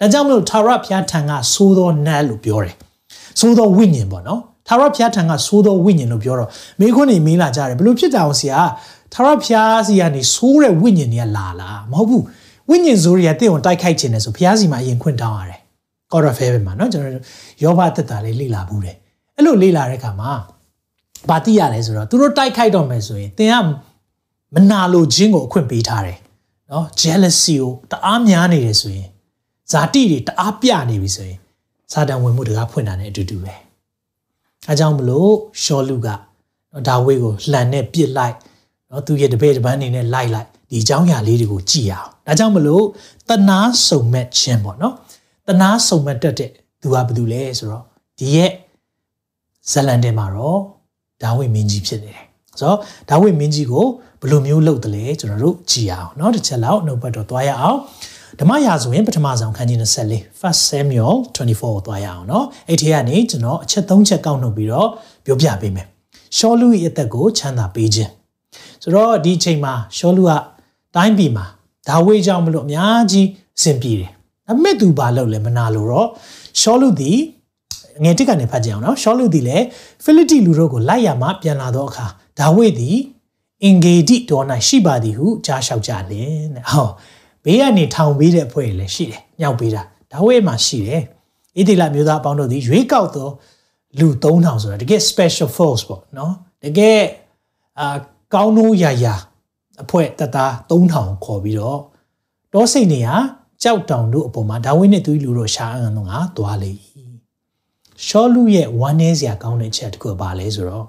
[0.00, 2.74] ဒါကြောင့်မလို့သာရဘုရားထံကသိုးသောနတ်လို့ပြောတယ်။
[3.38, 6.48] သိုးသောဝိညာဉ်ပေါ့နော်။သာရဘုရားထံကသိုးသောဝိညာဉ်လို့ပြောတော့
[6.80, 8.60] မိခွန်းနေမင်းလာကြတယ်ဘလို့ဖြစ်တာအောင်ဆရာ
[9.14, 12.22] သာရဘုရားစီကနေသိုးတဲ့ဝိညာဉ်တွေကလာလားမဟုတ်ဘူး
[12.70, 15.60] ဝိညာဉ်ဆိုးတွေကတင့်ကိုတိုက်ခိုက်ခြင်းနဲ့ဆိုဘုရားစီမှာအရင်ခွင့်တောင်းရတယ်။
[16.12, 17.24] God of Heaven မှာနော်ကျွန်တော်
[17.62, 18.96] ယောဘသက်တာလေးလေ့လာဘူးတယ်။
[19.36, 20.30] အဲ့လိုလေ့လာတဲ့အခါမှာ
[21.28, 23.54] ဘာတိရတယ်ဆိုတော့သူတို့တိုက်ခိုက်တော့မယ်ဆိုရင်သင်က
[24.54, 26.18] မနာလိုခြင်းကိုအခွင့်ပေးထားတယ်။
[26.70, 29.08] နော် jealousy ကိုတအားများနေတယ်ဆိုရင်
[29.71, 31.39] ဇာတိတွေတအားပြနေပြီဆိုရင်
[31.91, 33.53] စာတန်ဝင်မှုတကားဖွင့်တာနဲ့အတူတူပဲ
[34.67, 35.31] အဲကြောင့်မလို့
[35.63, 36.07] ရှောလူက
[36.87, 38.35] ဒါဝိကိုလှန်နဲ့ပြစ်လိုက်
[38.87, 42.83] เนาะသူရဲ့တပည့်တပန်းနေနဲ့လိုက်လိုက်ဒီအကြောင်းအရာလေးတွေကိုကြည့်အောင်ဒါကြောင့်မလို့
[43.29, 44.93] တနာစုံမဲ့ခြင်းပေါ့နော်
[45.47, 47.83] တနာစုံမဲ့တက်တဲ့သူကဘာတူလဲဆိုတော့
[48.19, 48.51] ဒီရဲ့
[49.71, 50.59] ဇလန်တင်မှာတော့
[51.23, 52.25] ဒါဝိမင်းကြီးဖြစ်နေတယ်
[52.59, 52.77] ဆိုတော့
[53.09, 53.85] ဒါဝိမင်းကြီးကို
[54.21, 57.79] ဘယ်လိုမျိုးလုပ်တယ်လဲကျွန်တော်တို့ကြည့်အောင်เนาะတစ်ချက်လောက်နှုတ်ပတ်တော့သွားရအောင်
[58.40, 59.78] ဓမ္မရာဇဝင်ပထမဆုံးခန်းကြီး
[60.08, 64.88] 24 First Samuel 24ကိုသွားရအောင်နော်အဲ့ဒီကနေကျွန်တော်အချက်၃ချက်ကောက်နှုတ်ပြီးတော့
[65.24, 65.86] ပြောပြပေးမယ်
[66.36, 68.10] ရှောလူရဲ့အသက်ကိုချမ်းသာပေးခြင်း
[68.82, 70.32] ဆိုတော့ဒီအချိန်မှာရှောလူက
[70.96, 71.46] တိုင်းပြည်မှာ
[71.88, 73.28] ဒါဝေကြောင့်မလို့အများကြီး
[73.62, 74.10] စင်ပြေတယ်
[74.46, 76.08] ဒါပေမဲ့သူဘာလုပ်လဲမနာလို့တော့
[76.60, 77.12] ရှောလူဒီ
[78.02, 79.64] ငယ်တစ်ကနေဖတ်ကြအောင်နော်ရှောလူဒီလည်း
[80.04, 82.06] ဖိလိတိလူတို့ကိုလိုက်ရမှပြန်လာတော့အခါ
[82.38, 82.96] ဒါဝေသည်
[83.64, 86.88] အင်ဂေဒီတော်၌ရှိပါသည်ဟုကြားလျှောက်ကြလင်တဲ့ဟော
[87.46, 91.02] ဘေးကနေထောင်ပေးတဲ့အဖွဲ့လည်းရှိတယ်ညှောက်ပေးတာဒါဝိမှာရှိတယ်
[91.58, 93.28] ဣတိလမျိုးသားအပေါင်းတို့သည်ရွေးကောက်သော
[93.98, 96.32] လူ3000ဆိုတာတကယ် special force ပေါ့နော်
[96.64, 97.00] တကယ်
[97.80, 97.96] အာ
[98.34, 99.14] ကောင်းနိုးရာရာ
[99.82, 101.80] အဖွဲ့တပ်သား3000ခေါ်ပြီးတော့
[102.52, 103.08] တောစိတ်နေရ
[103.62, 106.72] ကြောက်တောင်တို့အပေါ်မှာဒါဝိနဲ့သူလူတို့ရှာအံတော့ငါသွားလေ
[108.06, 110.86] ရှောလူရဲ့ဝမ်းနည်းစရာကောင်းတဲ့ချက်တခုပါလဲဆိုတော့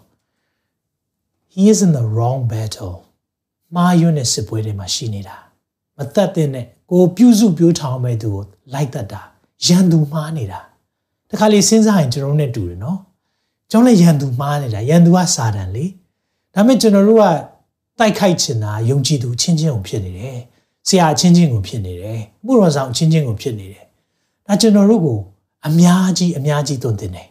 [1.53, 2.95] he is in the wrong battle
[3.75, 5.37] မာယွန်းတဲ့စစ်ပွဲတွေမှာရှိနေတာ
[5.97, 9.21] မတတ်တဲ့နဲ့ကိုပြုစုပြောထောင်မဲ့သူကိုလိုက်တတ်တာ
[9.65, 10.59] ရန်သူမှားနေတာ
[11.29, 12.99] တခါလေစဉ်းစားရင်ကျွန်တော်တို့နဲ့တူတယ်နော်
[13.71, 15.85] ကျွန်တော်လည်းရန်သူမှားနေတာရန်သူကစာတန်လေ
[16.53, 17.23] ဒါပေမဲ့ကျွန်တော်တို့က
[17.99, 20.37] တိုက်ခိုက်ချင်တာယုံကြည်သူချင်းချင်းကိုဖြစ်နေတယ်
[20.87, 23.85] ဆရာချင်းချင်းကိုဖြစ်နေတယ်မှုတော်ဆောင်ချင်းချင်းကိုဖြစ်နေတယ်
[24.45, 25.19] ဒါကျွန်တော်တို့ကို
[25.67, 27.27] အများကြီးအများကြီးသွန်သင်တယ်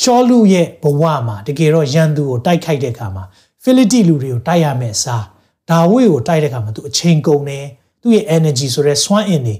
[0.00, 3.24] ရှောလူရဲ့ဘဝမှာတကယ်တော့ရန်သူကိုတိုက်ခိုက်တဲ့အခါမှာ
[3.62, 5.24] ဖိလိတိလူတွေကိုတိုက်ရမယ့်အစား
[5.70, 7.64] ဒါဝိကိုတိုက်တဲ့အခါမှာသူအချိန်ကုန်တယ်
[8.02, 9.56] သူ့ရဲ့ energy ဆိုတဲ့စွမ်းအင်တွေ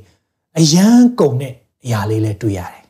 [0.59, 1.53] အယမ်းကုန်တဲ့
[1.85, 2.81] အရာလေးလည်းတွေ့ရတယ်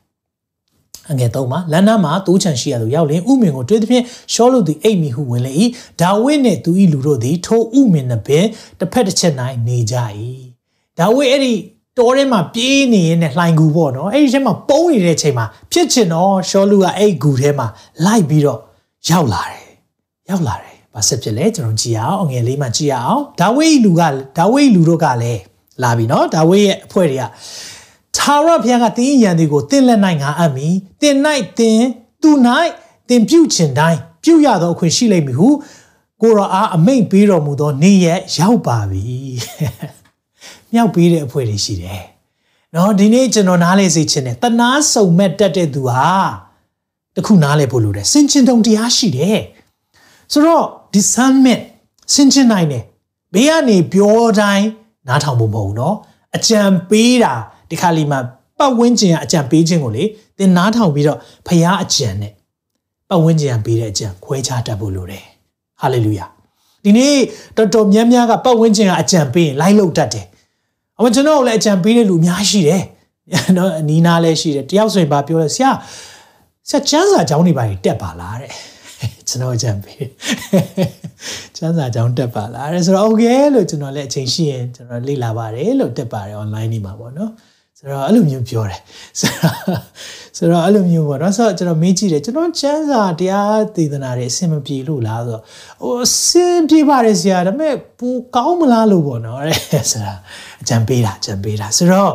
[1.10, 5.52] အငယ်သုံးမှာလန်နာမှာတိုးချန်ရှိရသူရောက်လင်ဥမင်ကိုတွေ့သဖြင့်ရှောလုသည်အိတ်မီဟုဝင်လေ၏
[6.00, 8.46] ဒါဝိနှင့်သူ၏လူတို့သည်ထိုဥမင်နှပင်
[8.78, 9.34] တစ်ဖက်တစ်ချက်၌
[9.68, 9.96] နေကြ၏
[10.98, 11.54] ဒါဝိအဲ့ဒီ
[11.98, 17.66] တောထဲမှာပြေးနေရတဲ့လှိုင်ကူပေါ့နော်အဲ့ဒီထဲမှာပုံးနေတဲ့အချိန်မှာဖြစ်ချင်တော့ရှောလုကအဲ့ဂူထဲမှာ
[18.04, 18.60] လိုက်ပြီးတော့
[19.08, 19.68] ရောက်လာတယ်
[20.30, 24.02] ရောက်လာတယ် ဘာဆက်ဖြစ်လဲကျွန်တော်ကြည့်ရအောင်အငယ်လေးမှကြည့်ရအောင်ဒါဝိလူက
[24.38, 25.40] ဒါဝိလူတို့ကလည်း
[25.82, 27.24] လာပြီနော်ဒါဝိရဲ့အဖွဲ့တွေက
[28.16, 31.18] ထာဝရဘုရားကတင်းရန်တွေကိုတင်းလက်၌ငါအပ်မည်တင်း၌
[31.58, 31.86] တင်း
[32.22, 32.30] သူ၌
[33.08, 35.48] တင်းပြုတ်ချင်တိုင်းပြုတ်ရသောအခွင့်ရှိလိမ့်မည်ဟု
[36.22, 39.06] ကိုရောအားအမိန့်ပေးတော်မူသောနေ့ရက်ရောက်ပါပြီ
[40.72, 42.02] မြောက်ပေးတဲ့အဖွဲ့တွေရှိတယ်
[42.74, 46.04] နော်ဒီနေ့ကျွန်တော်နားလေစေချင်တယ်တနာစုံမဲ့တက်တဲ့သူဟာ
[47.16, 49.40] တခုနားလေဖို့လိုတယ်စင်ချင်တုံတရားရှိတယ်
[50.32, 51.61] ဆိုတော့ discernment
[52.13, 52.83] စင်ချင်နိုင်တယ်
[53.33, 54.67] ဘေးကနေပြောတိုင်း
[55.07, 55.95] နားထောင်ဖို့မဟုတ်ဘူးเนาะ
[56.35, 57.33] အကြံပေးတာ
[57.69, 58.19] ဒီခါလီမှာ
[58.59, 60.03] ပတ်ဝန်းကျင်ကအကြံပေးခြင်းကိုလေ
[60.37, 62.31] သင်နားထောင်ပြီးတော့ဖရားအကြံနဲ့
[63.09, 65.23] ပတ်ဝန်းကျင်ကပေးတဲ့အကြံခွဲခြားတတ်ဖို့လိုတယ်
[65.81, 66.25] ဟာလေလုယာ
[66.83, 67.15] ဒီနေ့
[67.57, 70.25] တော်တော်များများကပတ်ဝန်းကျင်ကအကြံပေးရင်လိုက်လို့တတ်တယ်
[70.97, 72.83] အမကျွန်တော်လည်းအကြံပေးတဲ့လူအများရှိတယ်
[73.57, 75.71] နော်အနီးနားလည်းရှိတယ်တယောက်ဆိုရင်ဗာပြောလဲဆရာ
[76.69, 78.51] ဆရာကျန်းစာကျောင်းနေပါတက်ပါလားတဲ့
[79.28, 80.06] ကျွန်တော်ကြံပေး
[81.56, 87.30] ချမ်းစာကြောင်းတက်ပါလားအဲဆိုတော့ okay လို့ကျွန်တော်လည်းအချိန်ရှိရင်ကျွန်တော်လေ့လာပါတယ်လို့တက်ပါတယ် online နေမှာပေါ့နော်
[87.78, 88.80] ဆိုတော့အဲ့လိုမျိုးပြောတယ်
[89.20, 89.54] ဆိုတော့
[90.36, 95.42] ဆိုတော့အဲ့လိုမျိုးပေါ့နော်ဆိုတော့ကျွန်တော်မေးကြည့်တယ်ကျွန်တော်ချမ်းစာတရားသေဒနာတွေအဆင်မပြေလို့လားဆိုတော့
[95.82, 100.14] ဟိုအဆင်ပြေပါတယ်ဆရာဒါပေမဲ့ပူကောင်းမလားလို့ပေါ့နော်တဲ့ဆိုတာ
[100.62, 102.12] အကြံပေးတာအကြံပေးတာဆိုတော့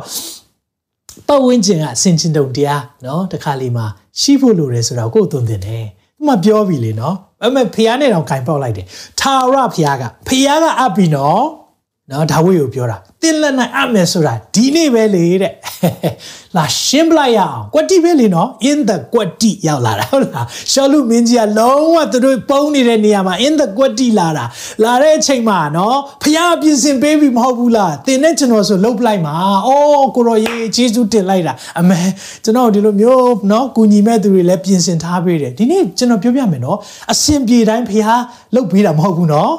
[1.27, 3.85] ပတ်ဝန်းကျင်ကအဆင်ချင်တုံတရားနော်တခါလေးမှာ
[4.21, 5.85] ရှိဖို့လိုတယ်ဆိုတော့ကိုယ်အသွင်တင်တယ်
[6.27, 8.85] မာပြောပြီလေနော်အမေဖះနဲ့တော့ကင်ပေါက်လိုက်တယ်
[9.19, 11.43] ထာဝရဖះကဖះကအပ်ပြီနော်
[12.11, 15.53] နော်ဒါဝိကိုပြောတာတင်းလက်နိုင်အပ်မယ်ဆိုတာဒီနေ့ပဲလေတဲ့
[16.55, 24.45] လာရှင်းပလိုက်ရအောင်ကွက်တိပဲလေနော် in the ကွက်တိရောက်လာတာဟုတ်လားရှောလူမင်းကြီးကလုံးဝသူတို့ပုံနေတဲ့နေရာမှာ in the ကွက်တိလာတာ
[24.83, 29.33] လာတဲ့အချိန်မှာနော်ဖះပြင်ဆင်ပေးပြီမဟုတ်ဘူးလားတင်းနဲ့ကျွန်တော်ဆိုလှုပ်လိုက်မှာ
[29.67, 31.99] အော်ကိုရောရေးဂျေဇုတင်လိုက်တာအမေ
[32.43, 36.77] ကျွန်တော်ဒီလိုမျိုးနော်ကူညီမဲ့သူတွေလည်းပြင်ဆင်ထားပေးတယ်ဒီနေ့ကျွန်တော်ပြောပြမယ်နော်
[37.11, 38.07] အစဉ်ပြေတိုင်းဖះ
[38.53, 39.53] လှုပ်ပေးတာမဟုတ်ဘူးနော်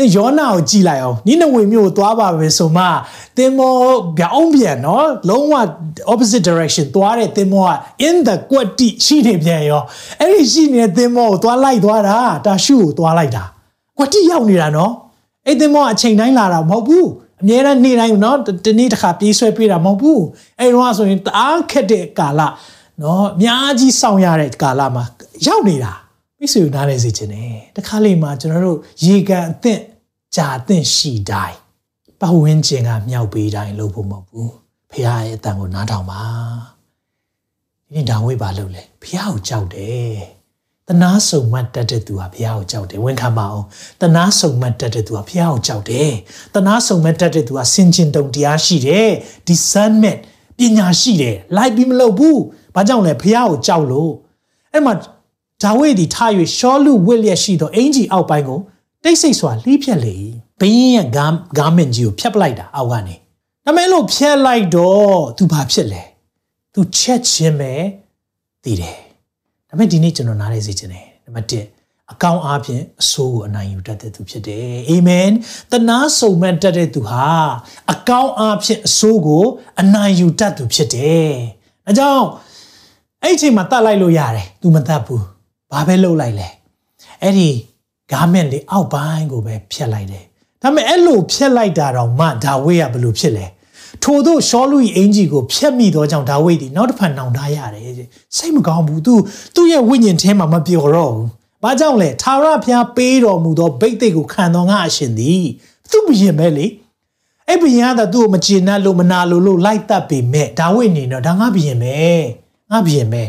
[0.00, 2.84] သင်ယောနာကိုကြည်လိုက်အောင်နိနဝေမြို့ကိုသွားပါပဲဆိုမှ
[3.36, 3.74] သင်မော
[4.18, 5.54] ပြောင်းပြန်နော်လုံးဝ
[6.12, 7.70] opposite direction သွားတဲ့သင်မောက
[8.06, 9.82] in the ကွက်တိရှိနေပြန်ရော
[10.20, 13.44] အဲ့ဒီရှိနေတဲ့သင်မောကိုသွားလိုက်သွားတာတာရှုကိုသွားလိုက်တာ
[13.98, 14.92] ကွက်တိရောက်နေတာနော်
[15.46, 17.08] အဲ့သင်မောကအချိန်တိုင်းလာတာမဟုတ်ဘူး
[17.42, 20.22] အမြဲတမ်းနေ့တိုင်းနော်ဒီနေ့တစ်ခါပြေးဆွဲပေးတာမဟုတ်ဘူး
[20.58, 22.40] အဲ့တော့ဆိုရင်တအားခက်တဲ့ကာလ
[23.02, 25.04] နော်အများကြီးစောင့်ရတဲ့ကာလမှာ
[25.46, 25.92] ရောက်နေတာ
[26.38, 29.80] မိတ်ဆွေနားလဲစေချင်တယ်တခါလေမှာကျွန်တော်တို့ရေကန်အသင့်
[30.36, 31.58] ကြာအသင့်ရှိတိုင်း
[32.20, 34.52] ပတ်ဝန်းကျင်ကမြောက်ပေးတိုင်းလုပ်ဖို့မဟုတ်ဘူး
[34.90, 36.22] ဖခင်ရဲ့အတန်ကိုနားထောင်ပါ
[37.86, 40.14] ဒီနေ့ဒါဝိပါလို့လေဖခင်ကိုကြောက်တယ်
[40.88, 43.66] တနာဆုံမှတ်တတ်တဲ့သူဟာဘုရားကိုကြောက်တယ်ဝန်ခံပါအောင်
[44.00, 46.10] တနာဆုံမှတ်တတ်တဲ့သူဟာဘုရားကိုကြောက်တယ်
[46.54, 49.08] တနာဆုံမှတ်တတ်တဲ့သူဟာစင်ကျင်တုံတရားရှိတယ်
[49.48, 50.20] discernment
[50.58, 52.40] ပညာရှိတယ်လိုက်ပြီးမလုပ်ဘူး
[52.74, 54.12] ဘာကြောင့်လဲဘုရားကိုကြောက်လို့
[54.72, 54.94] အဲ့မှာ
[55.62, 58.60] ဒါဝိဒ်ဒီထား၍ရှောလူဝစ်လျက်ရှိသောအင်ဂျီအောက်ပိုင်းကို
[59.04, 60.16] တိတ်ဆိတ်စွာလှီးဖြတ်လေ
[60.60, 63.14] ဘင်းရဲ့ဂမ်ဂါမင်ကြီးကိုဖြတ်ပလိုက်တာအောက်ကနေ
[63.64, 66.02] ဒါမဲ့လို့ဖြတ်လိုက်တော့သူဘာဖြစ်လဲ
[66.74, 67.72] သူချက်ချင်းပဲ
[68.64, 68.98] သိတယ်
[69.68, 71.46] ဒါပေမဲ့ဒီနေ့ကျွန်တော်နားလဲစေချင်တယ်နံပါတ်
[71.82, 75.30] 1အကောင်းအားဖြင့်အဆိုးကိုအနိုင်ယူတတ်တဲ့သူဖြစ်တယ်အာမင်
[75.70, 77.26] တနာစုံမဲ့တတ်တဲ့သူဟာ
[77.92, 79.44] အကောင်းအားဖြင့်အဆိုးကို
[79.80, 81.30] အနိုင်ယူတတ်သူဖြစ်တယ်
[81.86, 82.26] အဲကြောင့်
[83.22, 85.24] အဲ့ဒီအချိန်မှာတတ်လိုက်လို့ရတယ် तू မတတ်ဘူး
[85.72, 86.48] ဘာပဲလုပ်လိုက်လဲ
[87.22, 87.48] အဲ့ဒီ
[88.12, 90.24] ဂါမင့်လေးအောက်ပိုင်းကိုပဲဖြတ်လိုက်တယ်
[90.62, 93.46] ဒါပေမဲ့အဲ့လိုဖြတ်လိုက်တာတော့မှဒါဝိကဘယ်လိုဖြစ်လဲ
[94.04, 97.92] ထို့သောရှောလူ၏အင်ကြီးကိုဖျက်မိသောကြောင့်ဒါဝိဒ်သည်နောက်တစ်ဖန်နောင်တရတယ်
[98.36, 99.14] စိတ်မကောင်းဘူး तू
[99.54, 101.28] သူ့ရဲ့ဝိညာဉ်ထဲမှာမပြောတော့ဘူး
[101.62, 105.44] ဘာကြောင့်လဲသာရဖျားပေးတော်မူသောဗိတ်သိက်ကိုခံတော်ငါအရှင်သည်
[105.90, 106.66] သူ့ဘရင်ပဲလေ
[107.48, 111.96] အဲ့ဘရင်ကသူ့ကိုမကျေနပ်လို့မနာလို့လို့လိုက်တတ်ပေမဲ့ဒါဝိဒ်နေတော့ဒါငါဘရင်ပဲ
[112.70, 113.22] ငါဘရင်ပဲ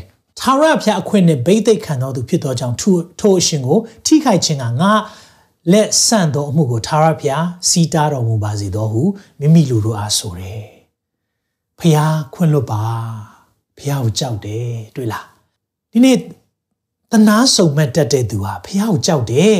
[0.43, 4.91] သာရဖျားအခွင့်နဲ့ဗိတ်သိက်ခံတော်သူဖြစ်သောကြောင့်ထိုအရှင်ကိုထိခိုက်ခြင်းကငါ
[5.71, 9.01] လက်ဆန့်သောအမှုကိုသာရဖျားစီးတားတော်မူပါစေသောဟု
[9.39, 10.63] မိမိလူတို့အားဆိုတယ်။
[11.79, 11.99] ဘဖះ
[12.33, 12.83] ခွင့်လွတ်ပါ
[13.77, 15.25] ဖះကိုကြောက်တယ်တွေ့လား
[15.91, 16.17] ဒီနေ့
[17.11, 19.59] တနာစုံမဲ့တက်တဲ့သူဟာဖះကိုကြောက်တယ်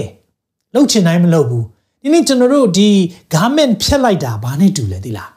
[0.74, 1.66] လှုပ်ချင်တိုင်းမလှုပ်ဘူး
[2.02, 2.90] ဒီနေ့ကျွန်တော်တို့ဒီ
[3.34, 5.32] garment ဖြတ်လိုက်တာဘာနဲ့တူလဲသိလား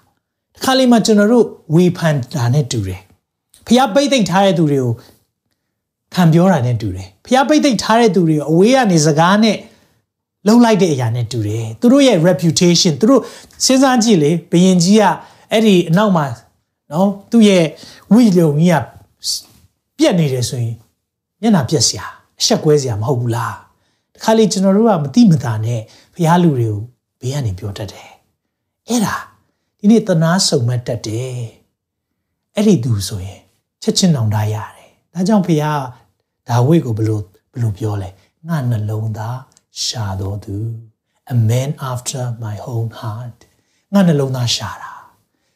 [0.54, 3.02] တခါလေးမှကျွန်တော်တို့ဝေဖန်တာနဲ့တူတယ်
[3.66, 4.92] ဖះပိတ်သိမ့်ထားတဲ့သူတွေကို
[6.14, 9.56] ခံပြောတာနဲ့တူတယ်ဖះပိတ်သိမ့်ထားတဲ့သူတွေကိုအဝေးကနေစကားနဲ့
[10.46, 13.22] လှုပ်လိုက်တဲ့အရာနဲ့တူတယ်သူတို့ရဲ့ reputation သူတို့
[13.64, 15.02] စဉ်းစားကြည့်လေဘယင်ကြီးက
[15.50, 16.26] အဲ့ဒီအနောက်မှာ
[16.92, 17.64] နော်သူ့ရဲ့
[18.12, 18.84] ဝိလုံကြီးက
[19.98, 20.76] ပြက်နေတယ်ဆိုရင်
[21.40, 22.06] မျက်နှာပြက်စရာ
[22.40, 23.54] အဆက်ကွဲစရာမဟုတ်ဘူးလား
[24.14, 25.80] တခါလေကျွန်တော်တို့ကမတိမတာနဲ့
[26.14, 26.78] ဖះလူတွေကို
[27.20, 28.10] ဘေးကနေပြောတတ်တယ်
[28.88, 29.16] အဲ့ဒါ
[29.78, 31.38] ဒီနေ့တနာစုံမတ်တတ်တယ်
[32.54, 33.40] အဲ့ဒီသူဆိုရင်
[33.82, 35.64] ချက်ချင်းနောင်တရတယ်ဒါကြောင့်ဖះ
[36.47, 38.09] ဒါဝိတ်ကိုဘလို့ဘလို့ပြောလဲ
[38.47, 39.37] ငါနှလုံးသား
[39.83, 40.55] ရှာတော်သူ
[41.33, 43.37] a man after my own heart
[43.93, 44.91] ငါနှလုံးသားရှာတာ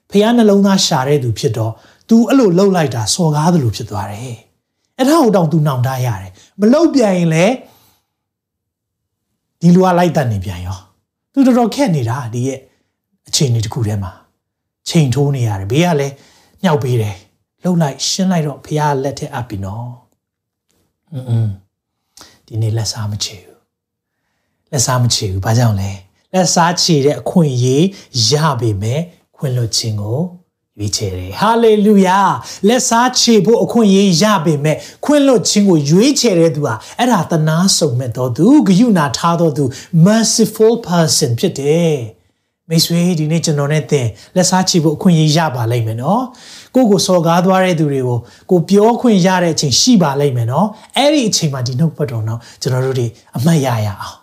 [0.10, 1.74] ဖះနှလုံးသားရှာတဲ့သူဖြစ်တော့
[2.10, 4.38] तू အဲ့လိုလှုပ်လိုက်တာစော်ကားသလိုဖြစ်သွားတယ်
[4.98, 7.54] အဲ့ဒါကိုတောင် तू နောင်တရတယ်မလှုပ်ပြန်ရင်လည်း
[9.62, 10.80] ဒီလူကလိုက်တတ်နေပြန်ရော
[11.34, 12.60] तू တော်တော်ခက်နေတာဒီရဲ့
[13.28, 14.12] အချိန်တွေတခုတည်းမှာ
[14.90, 16.14] ချိန်ထိုးနေရတယ်ဘေးကလည်း
[16.64, 17.16] မြောက်ပေးတယ်
[17.64, 19.88] လှုပ်လိုက်ရှင်းလိုက်တော့ဖះလက်ထက်အပ်ပြီနော်
[21.15, 21.49] อืม
[22.47, 23.59] ဒီနေ့လက်စားမချေဘူး
[24.73, 25.91] လက်စားမချေဘူးဘာကြောင့်လဲ
[26.35, 27.85] လက်စားချေတဲ့အခွင့်အရေး
[28.31, 29.01] ရပေမဲ့
[29.37, 30.21] ခွင့်လွှတ်ခြင်းကို
[30.79, 32.21] ရွေးချယ်တယ်ဟာလေလုယာ
[32.69, 39.65] လက်စားချေဖို့အခွင့်အရေးရပေမဲ့ခွင့်လွှတ်ခြင်းကိုရွေးချယ်တဲ့သူဟာအဲ့ဒါတနာစုံမဲ့တော်သူဂယုဏထားတော်သူ
[40.07, 41.97] merciful person ဖြစ်တယ်
[42.69, 46.23] မိတ်ဆွေဒီနေ့ကျွန်တော်နဲ့သင်လက်စားချေဖို့အခွင့်အရေးရပါလိမ့်မယ်နော်
[46.75, 48.19] ကိုကိုစော်ကားသွားတဲ့သူတွေကို
[48.51, 54.17] ကိုပြောခွင့်ရတဲ့အချိန်ရှိပါလိမ့်မယ်နော်အဲ့ဒီအချိန်မှာဒီနှုတ်ပတ်တော်နော်ကျွန်တော်တို့တွေအမှတ်ရရအောင်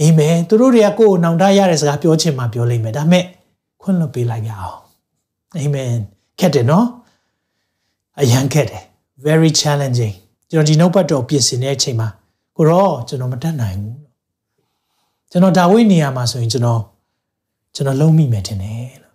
[0.00, 3.24] အာမင်သူတို့တွေကကိုယ်ကိုနောင်တရတဲ့စကားပြောချင်မှပြောလိမ့်မယ်ဒါပေမဲ့
[3.82, 4.78] ခွင့်လွှတ်ပေးလိုက်ရအောင်
[5.56, 5.90] အာမင်
[6.40, 6.86] ခက်တယ်နော်
[8.20, 8.84] အရန်ခက်တယ်
[9.26, 10.14] very challenging
[10.50, 12.08] ကျွန်တော်ဒီနှုတ်ပတ်တော်ပြင်ဆင်တဲ့အချိန်မှာ
[12.56, 13.98] ကိုရောကျွန်တော်မတတ်နိုင်ဘူး
[15.30, 16.80] ကျွန်တော်ဒါဝိနေရာမှာဆိုရင်ကျွန်တော်
[17.76, 19.14] ကျွန်တော်လုံးမိမယ်ထင်တယ်လို့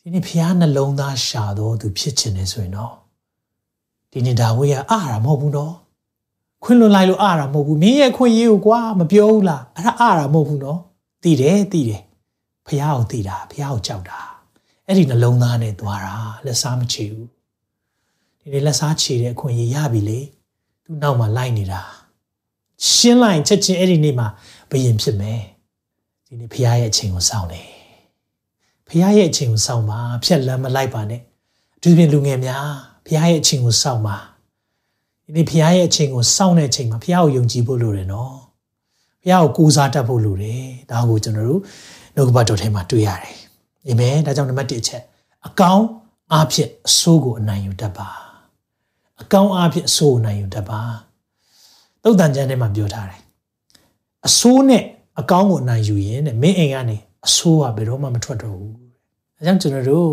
[0.00, 2.94] ဒီနေ့ဖျားနှလုံးသားရှာတော့သူဖြစ်ချင်တယ်ဆိုရင်တော့
[4.10, 5.74] ဒီနေ့ဒါဝိကအားရမဟုတ်ဘူးနော်
[6.62, 10.80] ခွင့်လွန်လိုက်လို့အားရမဟုတ်ဘူးမင်းရဲ့ခွင့်ရေးကိုကွာမပြောဘူးလားအဲ့ဒါအားရမဟုတ်ဘူးနော်
[11.22, 12.02] သိတယ်သိတယ်
[12.66, 14.18] ဖျားကိုသိတာဖျားကိုကြောက်တာ
[14.86, 17.28] အဲ့ဒီနှလုံးသားနဲ့သွားတာလက်စားမချေဘူး
[18.40, 20.20] ဒီနေ့လက်စားချေတဲ့အခွင့်အရေးရပြီလေ
[20.84, 21.82] သူ့နောက်မှာလိုက်နေတာ
[22.90, 24.28] ရှင်းလိုက်ချက်ချင်းအဲ့ဒီနေ့မှာ
[24.70, 25.40] ဘယင်ဖြစ်မယ်
[26.26, 27.73] ဒီနေ့ဖခင်ရဲ့အချိန်ကိုစောင့်တယ်
[28.94, 31.20] ဖခင်ရဲ့အချိန်ကိုစောင့်ပါဖြက်လမ်းမလိုက်ပါနဲ့
[31.76, 32.66] အထူးဖြင့်လူငယ်များ
[33.06, 34.16] ဖခင်ရဲ့အချိန်ကိုစောင့်ပါ
[35.24, 38.34] ဒီနေ့ဖခင်ရဲ့အချိန်ကိုစောင့်တဲ့အချိန်မှာဖခင်ကိုယုံကြည်ဖို့လိုတယ်နော်
[39.22, 41.60] ဖခင်ကိုကိုးစားတတ်ဖို့လိုတယ်ဒါကိုကျွန်တော်တို့
[42.14, 43.36] နှုတ်ကပတ်တော်ထဲမှာတွေ့ရတယ်
[43.86, 45.02] အာမင်ဒါကြောင့်နံပါတ်1အချက်
[45.46, 45.86] အကောင်း
[46.32, 48.08] အားဖြင့်အဆိုးကိုအနိုင်ယူတတ်ပါ
[49.22, 50.80] အကောင်းအားဖြင့်အဆိုးကိုနိုင်ယူတတ်ပါ
[52.02, 53.20] သုတ်တန်ကျမ်းထဲမှာပြောထားတယ်
[54.26, 54.82] အဆိုးနဲ့
[55.20, 58.74] အကောင်းကိုနိုင်ယူရင်တဲ့မင်းအိမ်ကနေအဆိုးကဘယ်တော့မှမထွက်တော့ဘူး။
[59.44, 60.10] အဲကြောင့်ကျွန်တော်တို့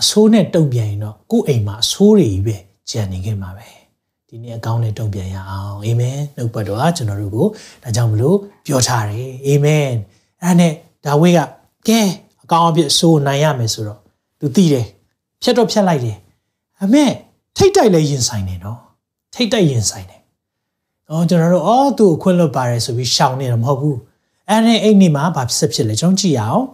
[0.00, 2.56] အဆိုးနဲ့တုံ့ပြန်ရင်တော့ကိုယ့်အိမ်မှာအဆိုးတွေကြီးပဲ
[2.90, 3.68] ကြံနေခဲ့မှာပဲ။
[4.28, 7.46] ဒီနေ့အကောင်းနဲ့တုံ့ပြန်ရအောင်။အာမင်။နှုတ်ပတ်တော်ကကျွန်တော်တို့ကို
[7.82, 9.88] ဒါကြောင့်မလို့ပြောထားတယ်။အာမင်။
[10.42, 10.72] အဲ့ဒါနဲ့
[11.04, 11.40] ဒါဝိဒ်က
[11.88, 12.00] ကဲ
[12.42, 14.00] အကောင်းအဖြစ်အဆိုးနိုင်ရမယ်ဆိုတော့
[14.40, 14.86] သူသိတယ်။
[15.42, 16.16] ဖြတ်တော့ဖြတ်လိုက်တယ်။
[16.82, 17.04] အမေ
[17.56, 18.78] ထိတ်တိုက်လဲရင်ဆိုင်တယ်နော်။
[19.34, 20.20] ထိတ်တိုက်ရင်ဆိုင်တယ်။
[21.10, 23.96] အော်ကျွန်တော်တို့အော်သူ့ကိုခွင့်လွတ်ပါတယ်ဆိုပြီးရှောင်နေတယ်မဟုတ်ဘူး။
[24.48, 26.64] အဲ့ဒီအဲ့ဒီမှာဘာဖြစ်ဖြစ်လဲကျွန်တော်ကြည့်ရအောင်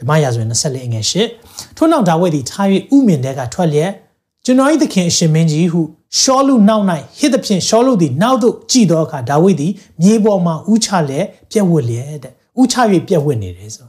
[0.00, 1.04] ဓမ္မရာဇဝင်24အငယ်
[1.40, 3.90] 8ထို့နောက်ဒါဝိဒ်သည်ထား၍ဥမင်တဲကထွက်လျက်
[4.44, 5.80] ကျွန်တော်၏သခင်အရှင်မင်းကြီးဟု
[6.20, 6.84] ရှောလူနောက်၌
[7.18, 12.76] ဟစ်သဖြင့်ရှောလူသည်နောက်သို့ကြည့်သောအခါဒါဝိဒ်သည်မြေပေါ်မှဥချလျက်ပြက်ဝတ်လျက်တဲ့ဥချ၍
[13.08, 13.88] ပြက်ဝတ်နေတယ်ဆို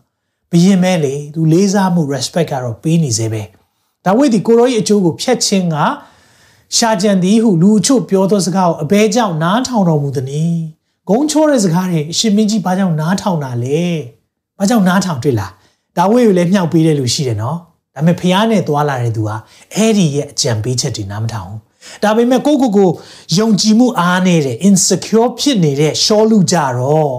[0.52, 3.44] ဘယင်မဲလေသူလေးစားမှု respect ကတော့ပေးနေစေပဲ
[4.06, 5.76] ဒါဝိဒ်သည်ကိုရော၏အကျိုးကိုဖျက်ခြင်းက
[6.78, 10.56] ရှာကြံသည်ဟုလူအချို့ပြောသောစကားကိုအဘဲကြောင့်နားထောင်တော်မူသည်။
[11.10, 13.82] ဂုံချိုးတဲ့စကားတွေအရှင်မင်းကြီးဘာကြောင့်နားထောင်တာလဲ။
[14.58, 15.52] ဘာကြောင့်နားထောင်တွေ့လား။
[15.98, 17.58] ဒါဝိဒ်ကိုလည်းမြှောက်ပေးတဲ့လူရှိတယ်နော်။
[17.96, 19.36] ဒါပေမဲ့ဖះနဲ့သွားလာတဲ့သူဟာ
[19.76, 21.60] အဲ့ဒီရဲ့အကြံပေးချက်တွေနားမထောင်ဘူး။
[22.04, 22.90] ဒါပေမဲ့ကိုကိုကို
[23.38, 27.14] ယုံကြည်မှုအားနေတဲ့ insecure ဖြစ်နေတဲ့ရှောလူကြတော့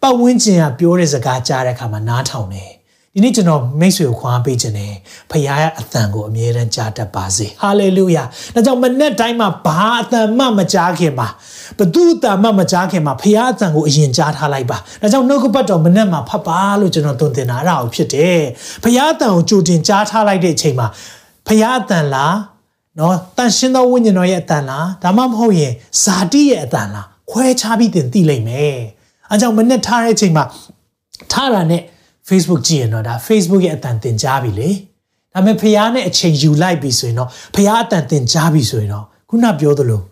[0.00, 2.70] ပတ်ဝန်းကျင်ကပြောတဲ့စကားကြားတဲ့အခါမှာနားထောင်တယ်
[3.16, 4.92] ဒီနေ့ကျွန်တော်မိတ်ဆွေကိုခွာပေးခြင်းနဲ့
[5.30, 8.24] ဖခင်ရဲ့အသံကိုအမြဲတမ်းကြားတတ်ပါစေဟာလေလုယာ
[8.54, 11.28] ဒါကြောင့်မနေ့တိုင်းမှာဘာအသံမှမကြားခင်မှာ
[11.78, 18.40] ဘသူအသံမှမကြားခင်မှာဖခင်အသံကိုအရင်ကြားထားလိုက်ပါဒါကြောင့်နှုတ်ကပတ်တော်မနေ့မှာဖတ်ပါလို့ကျွန်တော်သွန်သင်တာအဲ့ဒါကိုဖြစ်တယ်
[18.82, 20.86] ဖခင်အသံကိုကြိုတင်ကြားထားလိုက်တဲ့အချိန်မှာ
[21.46, 22.36] ဖခင်အသံလား
[22.98, 25.72] နော်တန်ရှင်းသောဝိညာဉ်တော်ရဲ့အတန်လားဒါမှမဟုတ်ရင်
[26.02, 28.78] ဇာတိရဲ့အတန်လားခွဲခြားပြီးသင်သိလိမ့်မယ်
[29.30, 30.44] အဲကြောင့်မနဲ့ထားတဲ့အချိန်မှာ
[31.32, 31.82] ထားတာနဲ့
[32.28, 34.70] Facebook ကြည့်ရင်တော့ဒါ Facebook ရဲ့အတန်သင်ကြားပြီလေ
[35.32, 40.02] ဒါပေမဲ့ဖះနဲ့အချိန်ယူလိုက်ပြီဆိုရင်တော့ဖះအတန်တင်ကြားပြီဆိုရင်တော့ခုနပြောသလို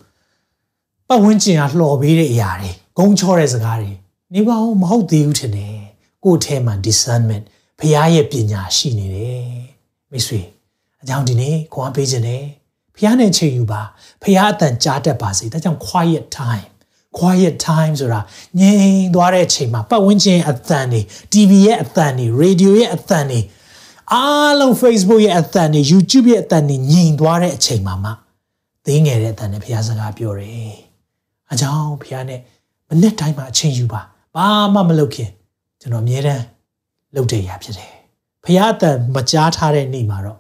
[1.09, 3.92] ပတ်ဝန်းကျင်ကလှော်ပေးတဲ့အရာတွေဂုံချောတဲ့စကားတွေ
[4.35, 5.77] နေပါဦးမဟုတ်သေးဘူးထင်တယ်
[6.25, 7.44] ကိုယ့်ထဲမှာ discernment
[7.79, 9.46] ဖះရဲ့ပညာရှိနေတယ်
[10.11, 10.40] မိတ်ဆွေ
[11.03, 12.42] အကြောင်းဒီနေ့ခွန်အားပေးခြင်းနဲ့
[12.96, 13.83] ဖះနဲ့ချိန်ယူပါ
[14.22, 16.72] ဖះအတန်ကြားတတ်ပါစေဒါကြောင့် quiet time
[17.18, 18.20] quiet time ဆိုတာ
[18.61, 21.01] ငြိမ်သွားတဲ့အချိန်မှာပတ်ဝန်းကျင်အသံတွေ
[21.33, 23.40] TV ရဲ့အသံတွေ radio ရဲ့အသံတွေ
[24.12, 28.11] အားလုံး Facebook ရဲ့အသံတွေ YouTube ရဲ့အသံတွေငြိမ်သွားတဲ့အချိန်မှာမှ
[28.85, 30.75] သိငယ်တဲ့အသံနဲ့ဘုရားစကားပြောတယ်။
[31.53, 32.40] အကြောင်းဘုရားနဲ့
[32.88, 34.01] မနေ့တိုင်းမှာအချိန်ယူပါ
[34.35, 35.31] ဘာမှမလုပ်ခင်
[35.81, 36.44] ကျွန်တော်အမြဲတမ်း
[37.14, 37.92] လုပ်တဲ့အရာဖြစ်တယ်။
[38.44, 40.38] ဘုရားအသံမကြားထားတဲ့နေ့မှာတော့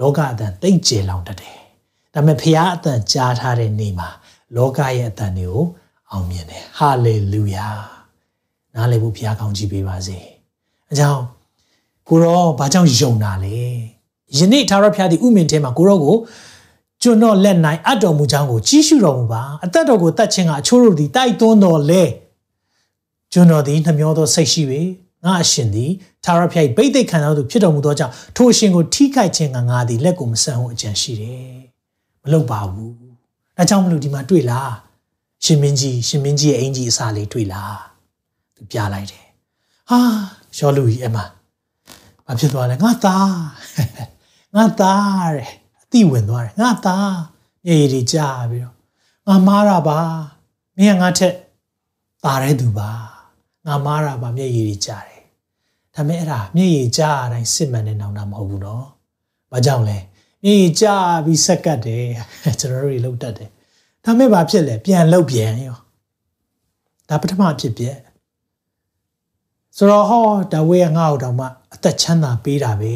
[0.00, 1.56] လောကအသံတိတ်ကျေလောင်တတ်တယ်။
[2.14, 4.08] ဒါပေမဲ့ဘုရားအသံကြားထားတဲ့နေ့မှာ
[4.56, 5.64] လောကရဲ့အသံတွေကို
[6.14, 7.68] အောင်မြင်တယ်ဟာလေလုယာ
[8.74, 10.18] နားလည်ဖို့ဘုရားကောင်းကြီးပေးပါစေ
[10.92, 11.22] အကြောင်း
[12.08, 13.58] ကိုရောဘာကြောင့်ယုံတာလဲ
[14.38, 16.16] ယနေ့သာရဖျားသည်ဥမင်ထဲမှာကိုရောကို
[17.02, 22.02] ကျွန်တော်လက်နိုင်အပ်တော်မူကြောင်းကိုကြီးရှုတော်မူပါအသက်တော်ကိုတတ်ခြင်းကအချိုးတို့သည်တိုက်သွန်းတော်လဲ
[23.32, 24.80] ကျွန်တော်သည်နှမျောသောစိတ်ရှိပေ
[25.24, 25.90] ငါအရှင်သည်
[26.24, 31.54] သာရဖျား၏ဗိသိက်ခံတော်သူဖြစ်တော်မူသောကြောင့်ထိုအရှင်ကိုထိခိုက်ခြင်းကငါသည်လက်ကိုမဆန်ဟုအကြံရှိတယ်
[32.22, 32.94] မလုပ်ပါဘူး
[33.56, 34.72] ဒါကြောင့်မလို့ဒီမှာတွေ့လား
[35.44, 37.78] ရှင်မင်းကြီးရှင်မင်းကြီးရဲ့အင်ကြီးအစာလေးတွေ့လား
[38.56, 39.26] သူပြလိုက်တယ်
[39.90, 40.00] ဟာ
[40.56, 41.18] ရှောလူကြီးအမ
[42.26, 43.32] ဘာဖြစ်သွားလဲငါသား
[44.54, 45.50] ငါသားတဲ့
[45.82, 47.14] အတိဝင်သွားတယ်ငါသား
[47.64, 48.18] မျက်ရည်တွေကျ
[48.50, 48.74] ပြီးတော့
[49.26, 49.98] ငါမားတာပါ
[50.76, 51.34] မင်းကငါထက်
[52.24, 52.90] ตาတဲ့သူပါ
[53.66, 55.22] ငါမားတာပါမျက်ရည်တွေကျတယ်
[55.94, 57.02] ဒါပေမဲ့အဲ့ဒါမျက်ရည်ကျ
[57.32, 58.86] တိုင်းစစ်မှန်တဲ့နောင်တာမဟုတ်ဘူးနော်
[59.52, 59.98] ဘာကြောင့်လဲ
[60.42, 60.86] မျက်ရည်ကျ
[61.24, 62.06] ပြီးဆက်ကတ်တယ်
[62.60, 63.50] ကျွန်တော်တို့တွေလှုပ်တတ်တယ်
[64.04, 65.78] ဒါမဲ့ဘာဖြစ်လဲပြန်လှုပ်ပြန်ရော
[67.08, 67.98] ဒါပထမဖြစ်ပြက်
[69.76, 72.94] ဆိုတော့ဟောဒါဝေးကငါ့ကိုတော့မှအသက်ချမ်းသာပေးတာပဲ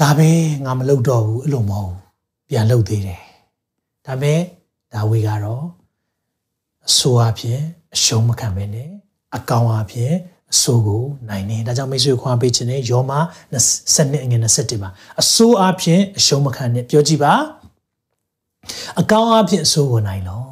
[0.00, 0.30] ဒါပဲ
[0.64, 1.94] ငါမလုပ်တော့ဘူးအဲ့လိုမဟုတ်
[2.48, 3.22] ပြန်လှုပ်သေးတယ်
[4.06, 4.40] ဒါမဲ့
[4.92, 5.64] ဒါဝေးကတော့
[6.88, 7.60] အဆိုးအဖြစ်
[7.94, 8.88] အရှုံးမခံပဲနဲ့
[9.36, 10.12] အကောင်အဖြစ်
[10.52, 13.12] အဆိုးကိုနိုင်နေဒါကြောင့်မိတ်ဆွေခွန်ပေးခြင်းနဲ့ယောမ
[13.62, 17.34] 20အငယ်21မှာအဆိုးအဖြစ်အရှုံးမခံနဲ့ပြောကြည့်ပါ
[19.00, 20.44] အကောင်းအဖြစ်အဆိုးကိုနိုင်လော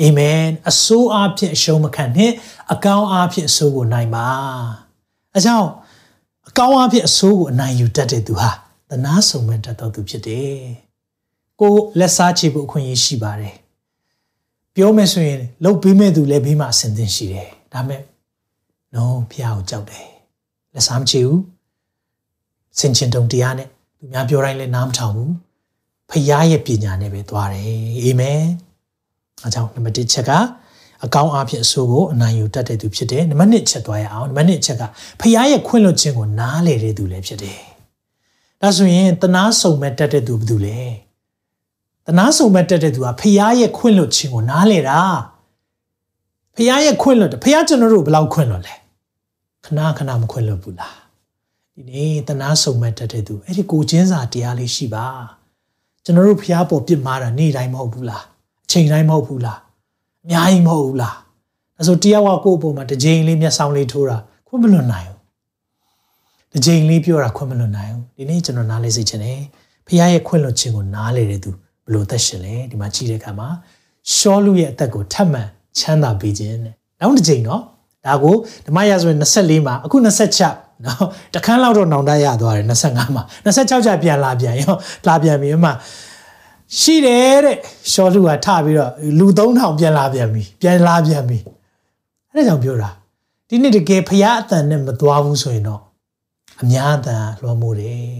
[0.00, 2.32] အာမင်အဆိုးအဖြစ်အရှုံးမခံနဲ့
[2.72, 4.26] အကောင်းအဖြစ်အဆိုးကိုနိုင်ပါ
[5.34, 5.68] အဲကြောင့်
[6.48, 8.50] အကောင်းအဖြစ်အဆိုးကိုအနိုင်ယူတတ်တဲ့သူဟာ
[8.90, 10.58] သနာဆောင်မဲ့တတ်တော်သူဖြစ်တယ်
[11.60, 13.54] ကိုလက်စားချေဖို့အခွင့်အရေးရှိပါတယ်
[14.74, 18.02] ပြောမယ်ဆိုရင်လှုပ်ပေးမဲ့သူလည်းဘေးမှာအဆင်သင့်ရှိတယ်ဒါမဲ့
[18.94, 20.06] နော်ဖះကိုကြောက်တယ်
[20.74, 21.40] လက်စားမချေဘူး
[22.78, 25.32] စင်ချင်တုံတရားနဲ့သူများပြောတိုင်းလည်းနားမထောင်ဘူး
[26.10, 27.64] ဖခင်ရဲ့ပညာနဲ့ပဲသွားတယ်
[28.02, 28.42] အာမင်
[29.44, 30.32] အဲကြောင့်နံပါတ်1ချက်က
[31.04, 34.82] အကောင်းအဖြစ်အဆိုးကိုအနိုင်ယူတတ်တဲ့သူဖြစ်တယ်နံပါတ်2ချက်သွားရအောင်နံပါတ်2ချက်က
[35.20, 37.60] ဖခင်ရဲ့ခွင့်လွှတ်ခြင်းကိုနားလေတဲ့သူလည်းဖြစ်တယ်
[38.60, 40.80] ဒါဆိုရင်တနာဆုံမဲ့တတ်တဲ့သူဘယ်သူလဲ
[42.06, 45.00] တနာဆုံမဲ့တတ်တဲ့သူကဖခင်ရဲ့ခွင့်လွှတ်ခြင်းကိုနားလေတာ
[46.54, 48.74] ဖခင်ရဲ့ခွင့်လွှတ်တယ်ဖခင်ကျွန်တော်တို့ဘယ်လောက်ခွင့်လွှတ်လဲ
[49.64, 50.96] ခဏခဏမခွင့်လွှတ်ဘူးလား
[51.74, 55.06] ဒီနေ့တနာဆုံမဲ့တတ်တဲ့သူအဲ့ဒီကိုချင်းစာတရားလေးရှိပါ
[56.08, 58.22] ကျွန်တော်တို့ဖျားပေါ်ပြစ်မှားတာနေ့တိုင်းမဟုတ်ဘူးလား
[58.66, 59.58] အချိန်တိုင်းမဟုတ်ဘူးလား
[60.24, 61.14] အများကြီးမဟုတ်ဘူးလား
[61.76, 64.16] ဒါဆိုတရားဝကိုယ့်အပေါ်မှာတစ်ကြိမ်လေးမျက်စောင်းလေးထိုးတာ
[64.46, 65.18] ခွင့်မလွတ်နိုင်ဘူး
[66.52, 69.40] တစ်ကြိမ်လေးပြောတာခွင့်မလွတ်နိုင်ဘူးဒီနေ့ကျွန်တော်နားလဲစေချင်တယ်
[69.86, 71.50] ဖျားရဲ့ခွင့်လွတ်ခြင်းကိုနားလေတဲ့သူ
[71.84, 73.48] ဘလို့သက်ရှင်လဲဒီမှာကြည့်တဲ့အခါမှာ
[74.14, 75.42] ရှောလူရဲ့အသက်ကိုထပ်မံ
[75.78, 77.62] ချမ်းသာပေးခြင်းတဲ့နောက်တစ်ကြိမ်နော်
[78.06, 78.34] ဒါကို
[78.66, 79.96] ဓမ္မရာဆိုရင်24မှာအခု
[80.36, 84.74] 26 နော်တခန်းလောက်တော့နောင်တရသွားတယ်25မှာ26ကျပြန်လာပြန်ရော
[85.06, 85.70] လာပြန်ပြီးမှ
[86.78, 87.56] ရှိတယ်တဲ့
[87.92, 91.38] ရှောလူကထပြီးတော့လူ3000ပြန်လာပြန်ပြီပြန်လာပြန်ပြီ
[92.32, 92.90] အဲ့ဒါကြောင့်ပြောတာ
[93.48, 95.82] ဒီနေ့တကယ်ဖရားအတန်နဲ့မသွားဘူးဆိုရင်တော့
[96.60, 98.18] အများအတန်လွှမ်းမိုးတယ်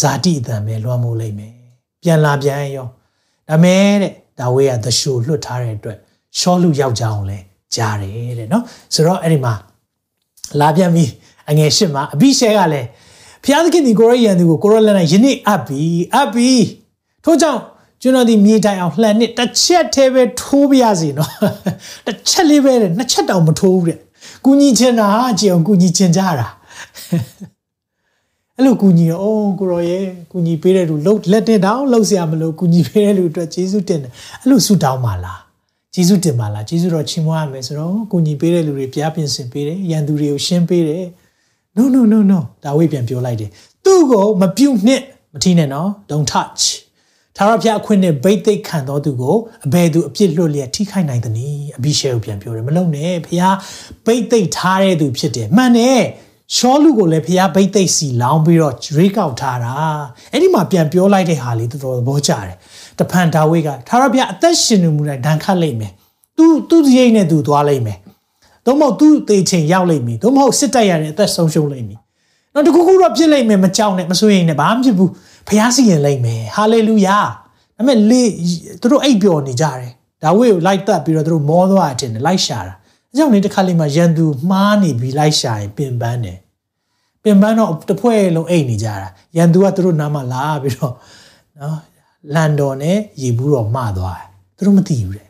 [0.00, 1.54] ဇာတိအတန်ပဲလွှမ်းမိုးလိုက်မယ်
[2.02, 2.86] ပြန်လာပြန်ရော
[3.48, 5.98] ဒါမဲ့တဲ့ဒါဝေးကသရှိုလွတ်ထားတဲ့အတွက်
[6.38, 7.38] ရှောလူယောက်ျားအောင်လဲ
[7.74, 8.64] ကြားတယ်တဲ့နော်
[8.94, 9.54] ဆိုတော့အဲ့ဒီမှာ
[10.60, 11.04] လာပြန်ပြီ
[11.49, 12.87] အငယ်ရှစ်မှာအဘိရှဲကလည်း
[13.43, 15.83] ဖျားသခင်ဒီကိုရယန်သူကိုကိုရလက်နဲ့ယနေ့အပ်ပြီ
[16.13, 16.51] အပ်ပြီ
[17.25, 17.61] ထို့ကြောင့်
[18.01, 21.31] ကျွန်တော်ဒီမြေတိုင်အောင်လှန်နှစ်တစ်ချက်သေးပဲထိုးပြရစီနော်
[22.05, 23.99] တစ်ချက်လေးပဲတဲ့နှစ်ချက်တောင်မထိုးဘူးတဲ့
[24.45, 25.07] ကုညီချင်တာ
[25.39, 26.47] ကြည်အောင်ကုညီချင်ကြတာ
[28.55, 34.11] အဲ့လိုကုညီရောအိုးကိုရောရဲ့ကုညီပေးတဲ့လူလှုပ်လက်တင်တောင်လှုပ်เสียမလို့ကုညီပေးတဲ့လူအတွက်ကျေးဇူးတင်တယ်
[34.41, 35.39] အဲ့လိုဆုတောင်းပါလား
[35.93, 41.05] ကျေးဇူးတင်ပါလားကျေးဇူးတော်ချီးမွမ်းရမယ်ဆိုတော့ကုညီပေးတဲ့လူတွေပြားပြင်ဆင်ပေးတယ်ရန်သူတွေကိုရှင်းပေးတယ်
[41.76, 43.50] no no no no ဒါဝိပြန်ပြောလိုက်တယ်
[43.84, 46.62] သူ့ကိုမပြုတ်နှစ်မထီးနဲ့နော် don't touch
[47.36, 49.36] သာရဖျားအခွင့်နဲ့ဗိတ်သိက်ခံတော်သူကို
[49.66, 53.56] အဘယ်သူအပြစ်လွတ်လျက်ထိခိုက်နိုင်သနည်းအဘိရှဲကိုပြန်ပြောတယ်မလုံနဲ့ဖျား
[54.06, 56.02] ဗိတ်သိက်ထားတဲ့သူဖြစ်တယ်မှန်တယ်
[56.56, 59.72] ရှောလူကိုလည်းဖျားဘိတ်သိက်စီလောင်းပြီးတော့ရွေးကောက်ထားတာ
[60.32, 62.56] အဲ့ဒီမှာပြန်ပြောလိုက်တဲ့ဟာလေးတော်တော်သဘောကျတယ်
[62.98, 65.92] တဖန်ဒါဝိဒ်ကထာဝရဘုရားအသက်ရှင်နေမှုနဲ့ဒဏ်ခတ်လိုက်မယ်
[66.36, 67.98] သူသူရိတ်နဲ့သူသွားလိုက်မယ်
[68.66, 71.96] သို့မဟုတ်သူတေချင်ရောက်လိုက်ပြီသို့မဟုတ်စစ်တိုက်ရတဲ့အသက်ဆုံးရှုံးလိုက်ပြီ
[72.52, 75.10] နောက်တခုခုတော့ဖြစ်လိုက်မယ်မကြောက်နဲ့မစိုးရိမ်နဲ့ဘာမှဖြစ်ဘူး
[75.48, 77.18] ဖျားစီရင်လိုက်မယ်ဟာလေလုယာ
[77.76, 78.22] ဒါပေမဲ့လေ
[78.80, 82.74] သူတို့အိပ်ပျော်နေကြတယ်ဒါဝိဒ်ကိုလိုက်တက်ပြီးတော့သူတို့မောသွားတယ်လိုက်ရှာတာ
[83.10, 86.38] အဲကြောင့်နေတစ်ခါလေးမှရန်သူမှားနေပြီးလိုက်ရှာရင်ပင်ပန်းတယ်
[87.22, 90.94] ပင်ပန်းတော့တစ်ဖွဲ့လုံးအိတ်နေကြတာရန်သူကသူတို့နားမှာလာပြီးတော့
[91.60, 91.78] နော်
[92.34, 94.26] လန်တော်နဲ့ရေဘူးတော်မှားသွားတယ်
[94.56, 95.28] သူတို့မသိဘူးတဲ့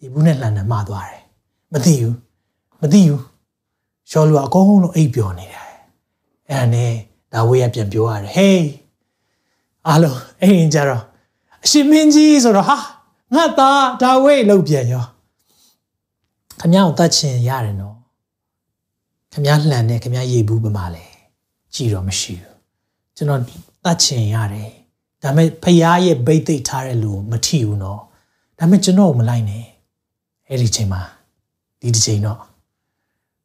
[0.00, 1.22] ရေဘူးနဲ့လန်တယ်မှားသွားတယ်
[1.73, 2.15] မသိဘူး
[2.81, 3.21] မသိဘူး
[4.09, 5.65] ရှောလူကအကုန်လုံးအိပ်ပျော်နေတယ်
[6.49, 6.91] အဲ့ဒါနဲ့
[7.33, 8.65] ဒါဝိရပြန်ပြောရတယ်ဟေး
[9.87, 11.03] အားလုံးအိမ်ကြတော့
[11.63, 12.77] အရှင်မင်းကြီးဆိုတော့ဟာ
[13.35, 15.05] ငါသားဒါဝိလောက်ပြန်ရော
[16.59, 17.95] ခမ ्या ကိုတတ်ချင်ရတယ်နော်
[19.33, 21.05] ခမ ्या လှန်နေခမ ्या ရေဘူးပမာလဲ
[21.73, 22.57] ကြည်တော့မရှိဘူး
[23.15, 23.41] ကျွန်တော်
[23.85, 24.69] တတ်ချင်ရတယ်
[25.21, 28.01] ဒါပေမဲ့ဖရားရဲ့ဘိတ်သိက်ထားတဲ့လူမထီဘူးနော်
[28.57, 29.65] ဒါပေမဲ့ကျွန်တော်မလိုက်နဲ့
[30.47, 31.01] အဲ့ဒီချိန်မှာ
[31.86, 32.38] ဒီတစ်ချိန်တော့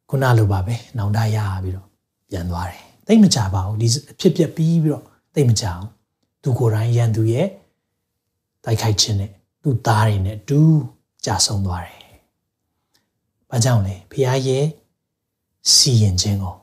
[0.08, 1.88] ခုနလိုပါပဲနောင်တရပြီးတော့
[2.30, 3.88] ပြန်သွားတယ်တိတ်မကြပါဘူးဒီ
[4.20, 5.84] ဖြစ်ပြပြီးပြီးတော့တိတ်မကြအောင်
[6.42, 7.48] သူကိုယ်တိုင်ရန်သူရဲ့
[8.64, 9.30] တိုက်ခိုက်ခြင်းနဲ့
[9.62, 10.60] သူ့သားတွေနဲ့တူ
[11.24, 12.00] ကြာဆုံးသွားတယ်။
[13.50, 14.64] ဘာကြောင့်လဲဖခင်ရဲ့
[15.72, 16.54] စီရင်ခြင်းကို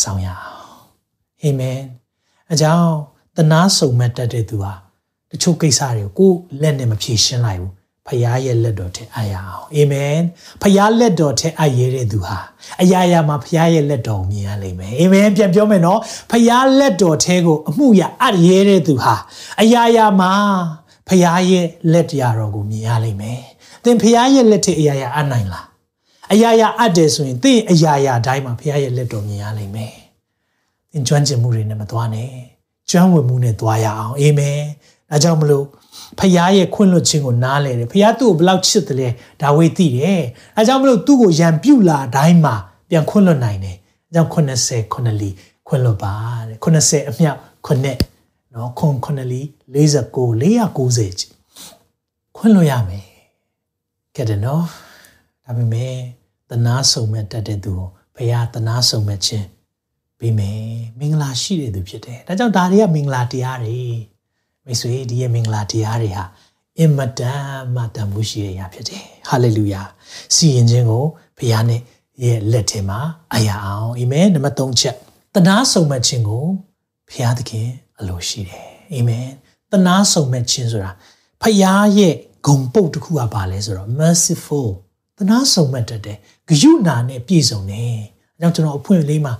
[0.00, 0.60] ဆောင်ရအောင်။
[1.42, 1.80] အာမင်။
[2.52, 2.90] အကြောင်း
[3.36, 4.72] တနာဆုံမဲ့တတ်တဲ့သူဟာ
[5.30, 7.72] တချို့ကိစ္စတွေကိုကိုယ်လက်နဲ့မဖြေရှင်းလိုက်ဘူး။
[8.06, 10.18] ဖခင်ရဲ့လက်တော်ထဲအပ်ရအောင်။အာမင်။
[10.62, 12.38] ဖခင်လက်တော်ထဲအပ်ရတဲ့သူဟာ
[12.82, 19.14] အရာရာမှာဖခင်ရဲ့လက်တော်ကိုမြင်ရလိမ့်မယ်။အာမင်။ပြန်ပြောမယ်နော်။ဖခင်လက်တော်ထဲကိုအမှုရအပ်ရတဲ့သူဟာ
[19.60, 20.32] အရာရာမှာ
[21.08, 23.40] ဖခင်ရဲ့လက်တရားတော်ကိုမြင်ရလိမ့်မယ်။
[23.84, 25.64] သင်ဖခင်ရဲ့လက်ထက်အရာရာအနိုင်လား။
[26.32, 29.94] အရာရာအပ်တယ်ဆိုရင်သင်အရာရာတိုင်းမှာဖခင်ရဲ့လက်တော်မြင်ရလိမ့်မယ်။
[30.92, 32.30] သင်ကျွမ်းကျင်မှုတွေနဲ့မသွားနဲ့။
[32.90, 34.60] ကျွမ်းဝင်မှုနဲ့သွားရအောင်။အာမင်။
[35.10, 35.66] ဒါကြောင့်မလို့
[36.18, 39.08] ဖခင်ရဲ့ခွင့်လွှတ်ခြင်းကိုနားလဲတယ်။ဖခင်သူ့ကိုဘယ်လောက်ချစ်တယ်လဲ
[39.40, 40.22] ဒါဝိသိတယ်။
[40.56, 42.54] အဲကြောင့်မလို့သူ့ကိုရံပြုတ်လာတိုင်းမှာ
[42.88, 43.76] ပြန်ခွင့်လွှတ်နိုင်တယ်။
[44.08, 45.30] အဲကြောင့်80 9လီ
[45.66, 46.14] ခွင့်လွှတ်ပါ
[46.48, 48.12] တဲ့။80အမြောက်9
[48.54, 49.40] နော်ခွန်9လီ
[49.74, 53.06] 49 490ခွင့်လွှတ်ရမယ်
[54.16, 54.64] ကဲတယ်နော်
[55.44, 55.94] ဒါပေမဲ့
[56.50, 59.46] တနာဆုံမဲ့တတ်တဲ့သူကိုဘုရားတနာဆုံမဲ့ခြင်း
[60.18, 60.60] ပြီးမယ်
[60.98, 63.80] မင်္ဂလာရှိတဲ့သူဖြစ်တယ်ဒါကြောင့်ဒါတွေကမင်္ဂလာတရားတွေ
[64.66, 66.24] မိတ်ဆွေဒီရဲ့မင်္ဂလာတရားတွေဟာ
[66.78, 67.44] အင်မတန်
[67.74, 69.82] မှတန်ဖိုးရှိတဲ့အရာဖြစ်တယ်ဟာလေလုယာ
[70.34, 71.04] စီရင်ခြင်းကို
[71.38, 71.80] ဘုရားနဲ့
[72.22, 72.98] ရဲ့လက်ထဲမှာ
[73.34, 74.96] အရာအောင်အာမင်နံပါတ်3ချက်
[75.34, 76.44] တနာဆုံမဲ့ခြင်းကို
[77.08, 77.68] ဘုရားသခင်
[78.00, 79.28] အလိုရှိတယ်အာမင်
[79.72, 80.90] တနာဆုံမဲ့ခြင်းဆိုတာ
[81.42, 82.14] ဖရားရဲ့
[82.46, 84.68] ဂုံပုတ်တစ်ခုကပါလဲဆိုတော့ merciful
[85.18, 87.94] တနာဆုံမဲ့တတ်တယ်ဂယုဏနဲ့ပြည့်စုံတယ်
[88.38, 89.34] အဲကြောင့်ကျွန်တော်အဖွင့်လေးမှာ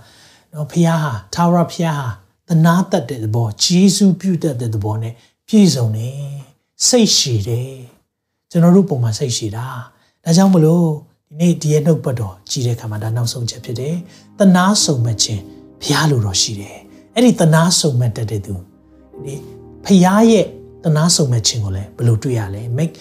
[0.53, 2.07] နော်ဖရားဟာသာဝရဖရားဟာ
[2.49, 5.13] တနာတတ်တဲ့သဘောဂျေစုပြုတတ်တဲ့သဘောနဲ့
[5.47, 6.17] ပြည့်စုံတယ်
[6.87, 7.73] စိတ်ရှည်တယ်
[8.51, 9.65] ကျွန်တော်တို့ပုံမှာစိတ်ရှည်တာ
[10.23, 10.85] ဒါကြောင့်မလို့
[11.27, 13.95] ဒီနေ့ဒီရဲ့နှုတ်ပတ်တော်ကြည်တဲ့ခါမှာဒါနောက်ဆုံးချက်ဖြစ်တယ်
[14.39, 15.41] တနာဆုံမဲ့ခြင်း
[15.81, 16.77] ဘုရားလိုတော်ရှိတယ်
[17.15, 18.53] အဲ့ဒီတနာဆုံမဲ့တတ်တဲ့သူ
[19.25, 19.33] ဒီ
[19.85, 20.45] ဖရားရဲ့
[20.83, 22.91] တနာဆုံမဲ့ခြင်းကိုလည်းဘယ်လိုတွေ့ရလဲမိတ်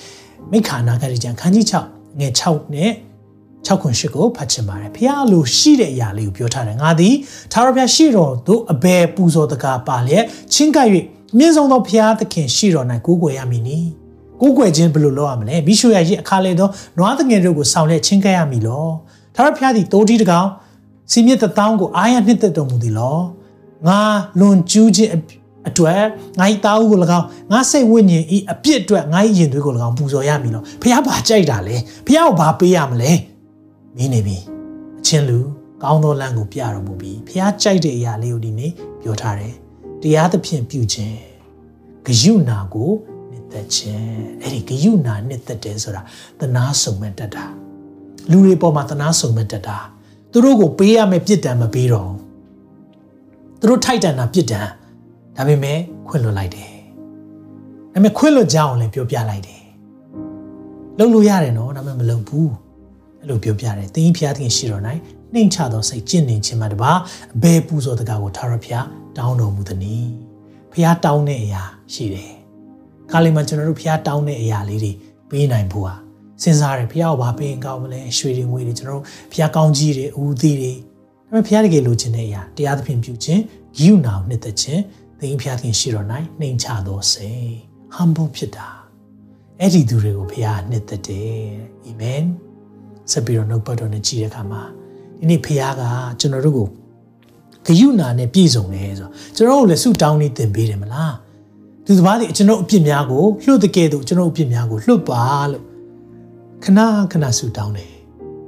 [0.53, 2.91] မိခါနာဂရိကျန်ခန်းကြီး6ငယ်6နဲ့
[3.67, 7.15] 6ခွန်8ကိုဖတ်ချင်ပါတယ်ဖရားလိုရှိတဲ့အရာလေးကိုပြောထားတယ်ငါသည်
[7.53, 10.89] သာရဖျားရှိတော်သို့အဘယ်ပူဇော်တကားပါလျက်ချင်းကပ်၍
[11.39, 13.79] မြင့်ဆုံးသောဖရားသခင်ရှိတော်၌ကိုးကွယ်ရမည်နီ
[14.41, 18.87] ကိုးကွယ်ခြင်းဘယ်လိုလုပ်ရမလဲမိရှုရရဲ့အခါလေသောနွားသငယ်တို့ကိုဆောင်လက်ချင်းကပ်ရမည်လော
[19.37, 20.49] သာရဖျားသည်တိုးတီတကောင်
[21.11, 23.19] စီမြစ်တထောင်းကိုအာရနှစ်သက်တော်မူသည်လော
[23.89, 24.01] ငါ
[24.39, 25.11] လွန်ကျူးခြင်း
[25.69, 26.03] အတွက်
[26.41, 33.13] ငါ့တာဦးကို၎င်းငါစိတ်ဝိညာဉ်ဤအပြစ်အတွက်ငါ့ရင်သွေးကို၎င်းပူဇော်ရမည်လို့ဖះဘာကြိုက်တာလဲဖះကိုဘာပေးရမလဲ
[33.97, 34.39] မင်းနေပြီ
[35.01, 35.39] အချင်းလူ
[35.83, 39.55] ကောင်းသောလမ်းကိုပြတော်မူပြီးဖះကြိုက်တဲ့အရာလေးကိုဒီနေ့ပြောထားတယ်
[40.03, 41.17] တရားသဖြင့်ပြုခြင်း
[42.07, 42.91] ဂယုဏကို
[43.31, 46.03] နှစ်သက်ခြင်းအဲ့ဒီဂယုဏနှစ်သက်တယ်ဆိုတာ
[46.41, 47.45] တနာဆုံမဲ့တတ်တာ
[48.31, 49.79] လူတွေပေါ်မှာတနာဆုံမဲ့တတ်တာ
[50.33, 52.19] သူတို့ကိုပေးရမယ့်ပြစ်ဒဏ်မပေးတော့ဘူး
[53.61, 54.69] သူတို့ထိုက်တန်တာပြစ်ဒဏ်
[55.37, 55.79] ဒါပေမဲ့
[56.09, 56.71] ခွင့်လွတ်လိုက်တယ်
[57.93, 59.63] ဒါပေမဲ့ခွင့်လွတ်ကြအောင်လည်းပြောပြလိုက်တယ်
[60.99, 62.53] လုံလို့ရတယ်နော်ဒါပေမဲ့မလုံဘူး
[63.23, 64.83] အဲ့လိုပြောပြတယ်သင်ဖျားသခင်ရှိတော်၌
[65.35, 66.93] နှိမ်ချသောစိတ်ကျင့်နေခြင်းမှာတပါ
[67.37, 68.87] အဘယ်ပူဇော်တကားကိုထာဝရဘုရား
[69.19, 70.07] တောင်းတော်မူသည်။
[70.73, 71.63] ဖျားတောင်းတဲ့အရာ
[71.93, 72.33] ရှိတယ်။
[73.11, 74.93] ခါလေးမှာကျွန်တော်တို့ဖျားတောင်းတဲ့အရာလေးတွေ
[75.31, 75.95] ပေးနိုင်ဖို့ဟာ
[76.43, 83.41] စဉ်းစားတယ်ဖျားကိုဘာပေးရင်ကောင်းမလဲရွှေတွေငွေတွေကျွန်တော်တို့ဖျားကောင်းကြီးတွေဦးသီးတွေဒါပေမဲ့ဖျားတကယ်လိုချင်တဲ့အရာတရားသဖြင့်ပြုခြင်း
[83.77, 84.83] ဂိယူနာကိုနှစ်သက်ခြင်း
[85.21, 86.07] သင်ဖျားခင်ရှိတော်၌
[86.41, 87.51] နှိမ်ချသောစိတ်
[87.97, 88.69] humble ဖြစ်တာ
[89.61, 91.43] အဲ့ဒီသူတွေကိုဘုရားနှစ်သက်တယ်
[91.85, 92.25] အာမင်
[93.11, 94.63] ဆက်ပြီးတော့နှုတ်ပတ်တော်နဲ့ကြည်တဲ့အခါမှာ
[95.19, 95.83] ဒီဒီနေ့ဖခင်က
[96.21, 96.69] ကျွန်တော်တို့ကို
[97.67, 101.15] ဂယုဏနဲ့ပြည့်စုံတယ်ဆိုတော့ကျွန်တော်တို့လည်းဆုတောင်းနေသင်ပေးတယ်မလား
[101.87, 105.65] သူတစ်ပါးဒီကျွန်တော်အပြစ်များကိုလွှတ်တကယ်တော့ကျွန်တော်အပြစ်များကိုလွှတ်ပါလို့
[106.65, 106.81] ခဏ
[107.13, 107.93] ခဏဆုတောင်းတယ်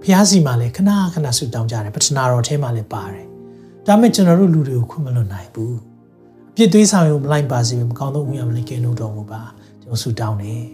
[0.02, 3.26] ဖျားစီမှာလည်းခဏခဏဆုတောင်းကြတယ်ပထနာတော်ထဲမှာလည်းပါတယ်
[3.86, 5.76] ဒါမဲ့ကျွန်တော်တို့လူတွေကိုခွင့်မလွတ်နိုင်ဘူး
[6.52, 9.42] အပြစ်သွေးဆောင်ရုံမလိုက်ပါစေမကောင်းသောဥယာမလေးကဲလို့တော်မူပါ
[9.82, 10.64] ကျွန်တော်ဆုတောင်းတယ်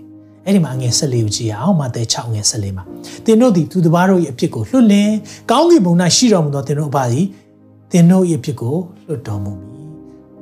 [0.46, 2.84] အဲ့ဒီမှာငယ်ဆက်လေးကိုကြည့်အောင်မသက်6ငယ်ဆက်လေးမှာ
[3.24, 5.10] သင်တို့သည်သူတစ်ပါးတို့၏အပြစ်ကိုလွတ်လင်
[5.50, 7.26] ကောင်းကင်ဘုံ၌ရှိတော်မူသောသင်တို့အပါသည်
[7.92, 8.76] သင်တို့၏အပြစ်ကို
[9.06, 9.88] လွတ်တော်မူမည်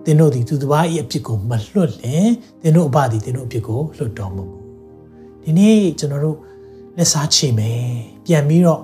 [0.04, 2.28] သင်တို့သည်သူတစ်ပါး၏အပြစ်ကိုမလွတ်လင်
[2.62, 4.58] သင်တို့အပါသည်သင်တို့အပြစ်ကိုလွတ်တော်မူမူ
[5.42, 6.36] ဒီနေ့ကျွန်တော်တို့
[6.96, 7.82] လက်စားချေမယ်
[8.24, 8.80] ပြန်ပြီးတော့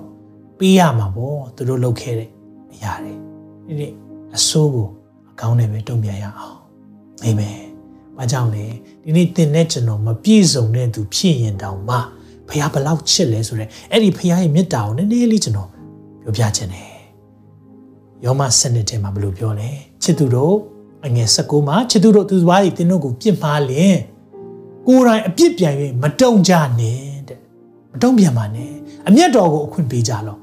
[0.59, 2.29] ပေးရမှာပေါ့သူတို့လုပ်ခဲ့တဲ့
[2.73, 3.13] အရာတွေ
[3.65, 3.91] ဒီနေ့
[4.35, 4.87] အဆိုးကို
[5.31, 6.57] အကောင်းနဲ့ပဲတုံ့ပြန်ရအောင်
[7.23, 7.57] အာမင်။
[8.17, 8.65] ဘာကြောင့်လဲ
[9.07, 11.95] ဒီနေ့သင်နဲ့ကျွန်တော်မပြည့်စုံတဲ့သူဖြစ်ရင်တောင်မှ
[12.47, 15.69] ဖခင်ဘလောက်ချစ်လဲဆိုတော့အဲ့ဒီဖခင်ရဲ့မေတ္တာကိုနည်းနည်းလေးကျွန်တော်
[16.23, 16.89] ပြောပြချင်တယ်။
[18.23, 19.69] ယောမစနစ်ထဲမှာဘယ်လိုပြောလဲ
[20.03, 20.55] ချစ်သူတို့
[21.05, 23.97] အငယ်16မှာချစ်သူတို့သူသွားပြီးသင်တို့ကိုပြစ်မှားလင်
[24.87, 27.39] ကိုယ်တိုင်အပြစ်ပြန်၍မတုံကြနဲ့တဲ့
[27.91, 28.71] မတုံပြန်ပါနဲ့
[29.07, 30.39] အမျက်တော်ကိုအခွင့်ပေးကြလော့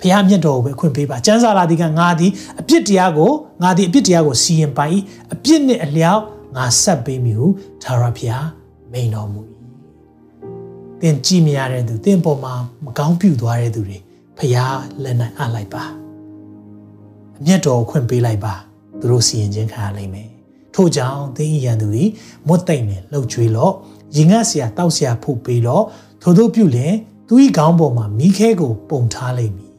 [0.00, 3.30] ဖခင်အမျက်တော်ကိုပဲအခွင့်ပေးပါကျမ်းစာလာဒီကငါသည်အပြစ်တရားကို
[3.62, 4.98] ငါသည်အပြစ်တရားကိုစီရင်ပိုင်
[5.32, 6.22] အပြစ်နဲ့အလျောက်
[6.56, 7.46] ငါဆက်ပေးမည်ဟု
[7.82, 8.46] သာရဖျား
[8.92, 9.42] မိန်တော်မူ၏
[11.00, 13.98] သင်ကြည်မြရတဲ့သူသင်ပေါ်မှာမကောင်းပြုသွားတဲ့သူတွေ
[14.38, 15.84] ဖျားလက်နိုင်အလိုက်ပါ
[17.38, 18.54] အမျက်တော်ကိုခွင့်ပေးလိုက်ပါ
[19.00, 20.28] သူတို့စီရင်ခြင်းခံရလိမ့်မယ်
[20.74, 22.10] ထို့ကြောင့်သင်ဤရန်သူသည်
[22.46, 23.74] မွတ်သိမ့်နဲ့လှုပ်ကြွေးလော့
[24.16, 25.84] ရင်ငတ်စရာတောက်စရာဖို့ပေးလော့
[26.22, 26.94] ထို့သောပြုလျင်
[27.28, 29.72] သူ၏ခေါင်းပေါ်မှာမိခဲကိုပုံထားလိမ့်မည်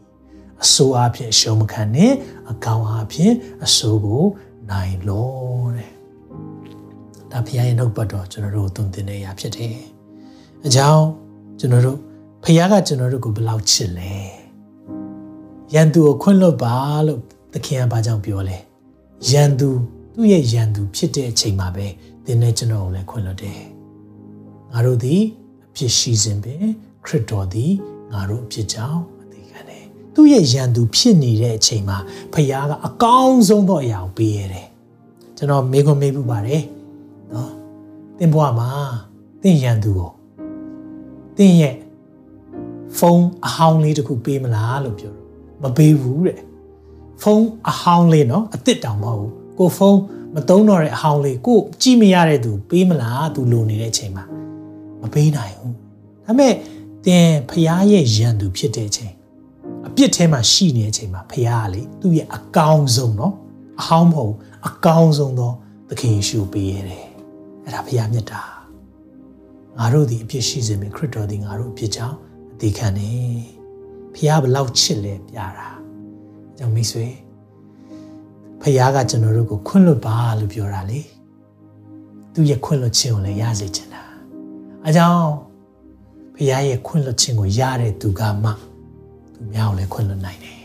[0.63, 2.13] အဆိုးအဖြစ်ရှုံးမခံနဲ့
[2.51, 3.33] အကောင်အဖြစ်
[3.65, 4.23] အဆိုးကို
[4.69, 5.94] နိုင်လော့တဲ့
[7.35, 9.75] ဒါဖခင်ရဲ့နှုတ်ပတ်တော်ကျွန်တော်တို့သွန်သင်နေရဖြစ်တယ်။
[10.65, 11.05] အကြောင်း
[11.59, 11.97] ကျွန်တော်တို့
[12.43, 14.13] ဖခင်ကကျွန်တော်တို့ကိုဘယ်လောက်ချစ်လဲ။
[15.73, 16.75] ယန်သူကိုခွင့်လွတ်ပါ
[17.07, 17.19] လို့
[17.53, 18.57] သခင်ကဘာကြောင့်ပြောလဲ။
[19.29, 19.69] ယန်သူ
[20.13, 21.85] သူ့ရဲ့ယန်သူဖြစ်တဲ့အချိန်မှာပဲ
[22.25, 23.59] သင်နဲ့ကျွန်တော်ကိုလည်းခွင့်လွတ်တယ်။
[24.71, 25.21] ငါတို့သည်
[25.65, 26.63] အဖြစ်ရှိစဉ်ပင်
[27.05, 27.71] ခရစ်တော်သည်
[28.13, 29.83] ငါတို့အဖြစ်ကြောင့်အသေးခံတယ်။
[30.13, 31.97] သူ့ရဲ့ယန်သူဖြစ်နေတဲ့အချိန်မှာ
[32.33, 34.67] ဖခင်ကအကောင်းဆုံးသောအရာကိုပေးရတယ်။
[35.37, 36.74] ကျွန်တော်မေးခွန်းမေးဖို့ပါတယ်။နော်
[38.19, 38.69] သင်ဘဝမှာ
[39.41, 40.11] သင်ရန်သူကို
[41.37, 41.75] သင်ရဲ့
[42.97, 45.27] ဖုန်းအဟောင်းလေးတစ်ခုပေးမလားလို့ပြောတော့
[45.63, 46.39] မပေးဘူးတဲ့
[47.21, 50.01] ဖုန်းအဟောင်းလေးနော်အစ်စ်တောင်မဟုတ်ဘူးကိုဖုန်း
[50.35, 54.25] မသုံးတော့တဲ့အဟောင်းလေးကိုကြည့်မရတဲ့သူပေးမလားသူလိုနေတဲ့အချိန်မှာ
[55.01, 55.73] မပေးနိုင်ဘူး
[56.25, 56.53] ဒါပေမဲ့
[57.05, 59.13] သင်ဖရားရဲ့ရန်သူဖြစ်တဲ့အချိန်
[59.87, 63.33] အပြစ်ထဲမှာရှိနေတဲ့အချိန်မှာဖရားကလေသူ့ရဲ့အကောင်းဆုံးနော်
[63.81, 64.35] အဟောင်းမဟုတ်
[64.67, 65.51] အကောင်းဆုံးသော
[65.89, 67.04] သခင်ယေရှုပေးရတယ်
[67.65, 68.41] အဲ့ဒါဘုရားမြတ်တာ
[69.77, 72.17] ငါတို့ဒီအပြစ်ရှိစေမယ်ခရစ်တော်ဒီငါတို့အပြစ်ကြောင့်
[72.53, 73.09] အသေးခံနေ
[74.13, 75.67] ဘုရားဘလောက်ချစ်လဲပြတာ
[76.51, 77.07] အကြောင်းမိတ်ဆွေ
[78.61, 81.01] ဘုရားကကျွန်တော်တို့ကိုခွင့်လွတ်ပါလို့ပြောတာလေ
[82.33, 84.03] သူရဲ့ခွင့်လွတ်ခြင်းကိုလည်းရစေချင်တာ
[84.87, 85.23] အကြောင်း
[86.35, 88.49] ဘုရားရဲ့ခွင့်လွတ်ခြင်းကိုရတဲ့သူကမှ
[89.33, 90.59] သူများကိုလည်းခွင့်လွတ်နိုင်တယ်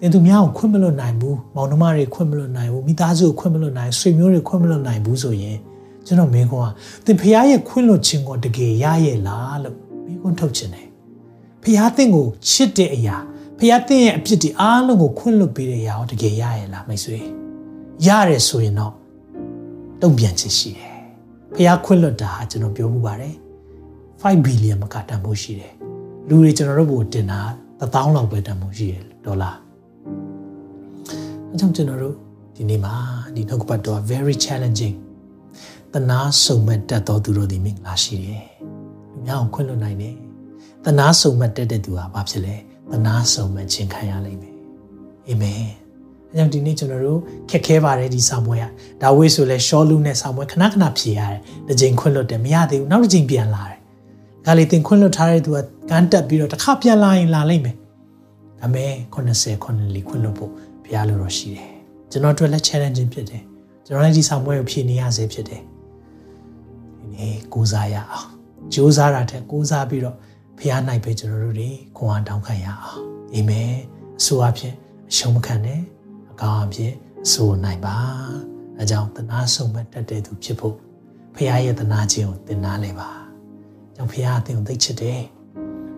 [0.00, 5.56] တင်သူများကိုခွင့်မလွတ်နိုင်ဘူးမောင်နှမတွေခွင့်မလွတ်နိုင်ဘူးမိသားစုကိုခွင့်မလွတ်နိုင်ဆွေမျိုးတွေခွင့်မလွတ်နိုင်ဘူးဆိုရင်
[6.06, 6.64] ကျွန်တော်မင်းကွာ
[7.04, 9.76] သင်ဖခင်ရဲ့ခွင့်လွှတ်ခြင်းကိုတကယ်ရရဲ့လားလို့
[10.06, 10.88] မိကွန်းထုတ်ခြင်းတယ်
[11.62, 13.16] ဖခင်သင်ကိုချစ်တဲ့အရာ
[13.58, 17.18] ဖခင်သင်ရဲ့အပြစ်တွေအားလုံးကိုခွင့်လွှတ်ပေးတဲ့အရာကိုတကယ်ရရဲ့လားမိတ်ဆွေ
[18.06, 18.94] ရတယ်ဆိုရင်တော့
[20.02, 20.94] တုံ့ပြန်ခြင်းရှိတယ်
[21.54, 23.34] ဖခင်ခွင့်လွှတ်တာကျွန်တော်ပြောမှုပါတယ်
[24.22, 25.72] 5ဘီလီယံမကတန်ဖို့ရှိတယ်
[26.28, 27.40] လူတွေကျွန်တော်တို့ကိုတင်တာ
[27.80, 29.50] 1000လောက်ပဲတန်ဖို့ရှိတယ်ဒေါ်လာ
[31.50, 32.14] အဲကြောင့်ကျွန်တော်တို့
[32.56, 32.94] ဒီနေ့မှာ
[33.34, 34.96] ဒီနှုတ်ကပတ်တော် very challenging
[35.94, 38.44] တနာစုံမဲ့တက်တော်သူတို့ဒီမင်္ဂလာရှိတယ်။
[39.12, 40.14] လူများကိုခွင့်လွှတ်နိုင်တယ်။
[40.84, 42.54] တနာစုံမဲ့တက်တဲ့သူဟာဘာဖြစ်လဲ။
[42.92, 44.56] တနာစုံမဲ့ခြင်းခံရလိမ့်မယ်။
[45.28, 45.64] အာမင်။
[46.30, 47.20] အဲကြောင့်ဒီနေ့ကျွန်တော်တို့
[47.50, 48.64] ခက်ခဲပါတယ်ဒီစာမွေးက
[49.02, 53.78] ဒါဝိဆိုလဲရှောလူနဲ့စာမွေးခဏခဏဖြေရတယ်။တစ်ချိန်ခွင့်လွှတ်တယ်မရသေးဘူးနောက်တစ်ချိန်ပြန်လာတယ်။
[54.46, 55.58] ဒါလေသင်ခွင့်လွှတ်ထားတဲ့သူက
[55.90, 57.76] ကန်းတက်ပြီးတော့တစ်ခါပြန်လာရင်လာလိမ့်မယ်။
[58.60, 60.50] ဒါပေမဲ့80 90လီခွင့်လွှတ်ဖို့
[60.84, 61.68] ဘုရားလိုတော့ရှိတယ်။
[62.10, 63.42] ကျွန်တော်တို့လည်း challenge ဖြစ်တယ်။
[63.86, 65.62] ကျွန်တော်လည်းဒီစာမွေးကိုဖြေနေရစေဖြစ်တယ်။
[67.14, 68.28] နေကိုးစားရအောင်
[68.74, 70.16] ကြိုးစားတာတဲ့ကိုးစားပြီးတော့
[70.58, 73.00] ဖះနိုင်ပဲကျွန်တော်တို့တွေခွန်အားတောင်းခံရအောင်
[73.34, 73.72] အာမင်
[74.18, 74.74] အဆိုအဖြစ်
[75.10, 75.80] အရှုံးမခံနဲ့
[76.32, 76.92] အကောင်းအဖြစ်
[77.24, 77.96] အဆိုနိုင်ပါ
[78.78, 80.76] အဲကြောင့်တနာဆုံးမတတ်တဲ့သူဖြစ်ဖို့
[81.34, 83.08] ဖះရဲ့တနာခြင်းကိုသင်နာလဲပါ
[83.94, 85.20] ကြောင့်ဖះအသင်ကိုသိချစ်တယ်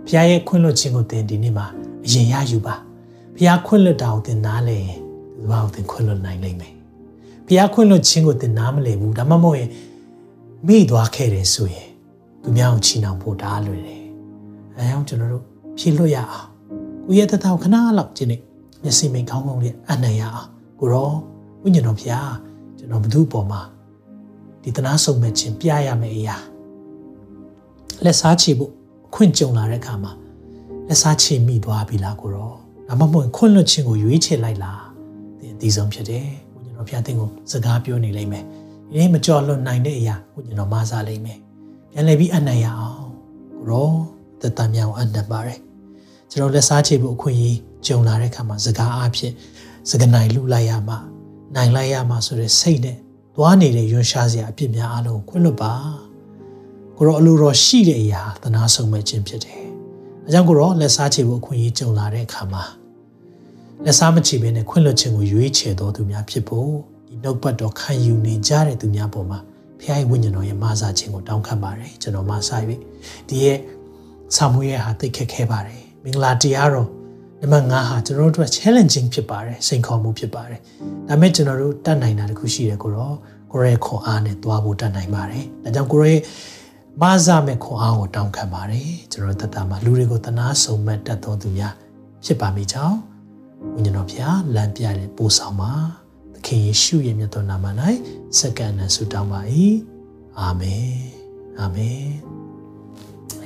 [0.07, 1.67] ဖះရဲ့ခွင့်လွှတ်ခြင်းကိုသင်ဒီနေ့မှာ
[2.05, 2.75] အရင်ရယူပါ
[3.37, 4.79] ဖះခွင့်လွှတ်တာကိုသင်နာလဲ
[5.37, 6.75] သူဘာကိုသင်ခွင့်လွှတ်နိုင်လိမ့်မယ်
[7.47, 9.69] ဖះခွင့်လွှတ်ခြင်းကိုသင်နာမလဲဘူးဒါမှမဟုတ်ရင်
[10.69, 11.89] မိသွားခဲ့တယ်ဆိုရင်
[12.43, 14.05] သူများကိုချီနှောင်ဖို့ဒါလွယ်တယ်။
[14.77, 15.45] အဲကြောင့်ကျွန်တော်တို့
[15.79, 16.49] ဖြည့်လွတ်ရအောင်
[17.05, 18.41] ဖကိုရဲ့တထောက်ခဏလောက်ဒီနေ့
[18.83, 20.49] မျက်စိမိတ်ကောင်းကောင်းလေးအနံ့ရအောင်
[20.81, 21.11] ကိုရော
[21.63, 22.33] ဝိညာဉ်တော်ဖျား
[22.79, 23.61] ကျွန်တော်ဘု து ပေါ်မှာ
[24.63, 26.37] ဒီတနာဆုံးမဲ့ခြင်းပြရမယ့်အရာ
[28.05, 28.71] လက်စားချေဖို့
[29.07, 30.13] အခွင့်ကြုံလာတဲ့အခါမှာ
[30.89, 32.53] လက်စားချေမိသွားပြီလားကိုရော
[32.89, 34.85] ဒါမှမဟုတ်ခွင့်လွတ်ခြင်းကိုရွေးချယ်လိုက်လား
[35.39, 38.45] ဒီအသေးဆုံးဖြစ်တယ်ဝိညာဉ်တော်ဖျားသင်ကိုစကားပြောနေလိမ့်မယ်
[38.93, 41.38] ဒီနေ့မကြော်လွတ်နိုင်တဲ့အရာဝိညာဉ်တော်မဆာလိမ့်မယ်
[41.93, 43.09] ပြန်လည်ပြီးအနံ့ရအောင်
[43.57, 43.90] ကိုရော
[44.40, 45.61] တတမြောင်အနံ့ပါတယ်
[46.30, 49.32] ကျွန်တော်လက်စားချေဖို့အခွင့်အရေးကြုံလာတဲ့အခါမှာစကားအဖြစ်
[49.90, 50.99] စကနိုင်လူလိုက်ရမှာ
[51.55, 52.97] နိုင်လိုက်ရမှာဆိုတဲ့စိတ်နဲ့
[53.34, 55.72] သွားနေတဲ့ယွန်ရှားစရာအပြစ်များအလုံးခွင့်လွတ်ပါ
[56.97, 59.61] ကိုရောအလိုတော်ရှိတဲ့အရာသနာဆုံးမဲ့ခြင်းဖြစ်တယ်။
[60.26, 62.62] အဲကြောင့်ကိုရောလက်စားချေဖို့အခွင့်အရေးကြုံလာတဲ့အခါမှာ
[63.84, 66.91] လက်စားမချေဘဲနဲ့ခွင့်လွတ်ခြင်းကိုရွေးချယ်တော်သူများဖြစ်ဖို့ဒီ
[67.23, 69.39] နှုတ်ပတ်တော်ခံယူနေကြတဲ့သူများပေါ်မှာ
[69.81, 72.57] ဖခင်ဝိညာဉ်တော်ရဲ့မဆာခြင်းကိုတောင်းခံပါတယ်ကျွန်တော်မဆာ၍
[73.29, 73.59] ဒီရဲ့
[74.37, 76.89] ဆာမွေးရဲ့ဟာသိခက်ခဲပါတယ်မင်္ဂလာတရားတော်
[77.41, 80.61] နံပါတ်5ဟာကျွန်တော်တို့အတွက် challenging ဖြစ်ပါတယ်စိန်ခေါ်မှုဖြစ်ပါတယ်
[81.09, 83.16] ဒါပေမဲ့ကျွန်တော်တို့တတ်နိုင်တာတခုရှိတယ်ကိုတော့
[83.53, 86.14] ကိုရဲခွန်အားနဲ့သွားဖို့တတ်နိုင်ပါတယ်ဒါကြောင့်ကိုရဲ
[87.01, 91.75] မဆာမဲ့ခွန်အားကိုတောင်းခံပါတယ်ကျွန်တော်တတ်တာမှာလူတွေကိုတနာဆုံးမဲ့တတ်တော်သူများ
[92.25, 92.99] ဖြစ်ပါမိကြောင်း
[93.75, 96.01] ဝိညာဉ်တော်ဖျားလမ်းပြတဲ့ပို့ဆောင်ပါသ
[96.47, 97.66] ခင်ယေရှုရဲ့မြတ်တော်နာမ၌
[98.38, 99.40] စက္ကန့်နဲ့ဆုတောင်းပါ၏
[100.40, 100.93] အာမင်
[101.61, 102.07] အာမင်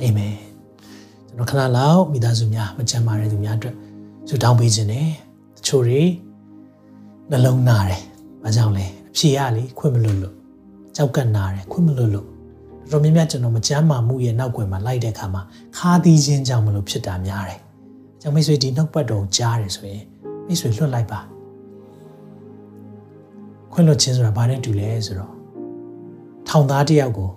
[0.00, 0.36] အာမင်
[1.26, 3.76] ကျွန်တော်ခဏလောက်မိသားစုများမချမ်းပါတဲ့သူများအတွက်
[4.28, 5.08] ဆုတောင်းပေးခြင်းနဲ့
[5.56, 6.02] တချို့တွေ
[7.30, 8.00] နှလုံးနာတယ်။
[8.42, 10.34] ဘာကြောင့်လဲအဖြေရလေခွင့်မလွတ်လို့
[10.96, 15.42] ကြောက်ကနာတယ်ခွင့်မလွတ်လို့တော်တော်များများကျွန်တော်မချမ်းမာမှုရဲ့နောက်ွယ်မှာလိုက်တဲ့အခါမှာ
[15.76, 17.58] ခါသီးခြင်းကြောင့်မလို့ဖြစ်တာများတယ်။
[18.20, 20.04] ကျွန်မိတ်ဆွေဒီနှုတ်ပတ်တော်ကြားတယ်ဆိုရင်
[20.46, 21.20] မိတ်ဆွေလွတ်လိုက်ပါ။
[23.72, 25.32] ခွင့်လွတ်ခြင်းဆိုတာဘာနဲ့တူလဲဆိုတော့
[26.48, 27.30] ထောင်သားတယောက်ကို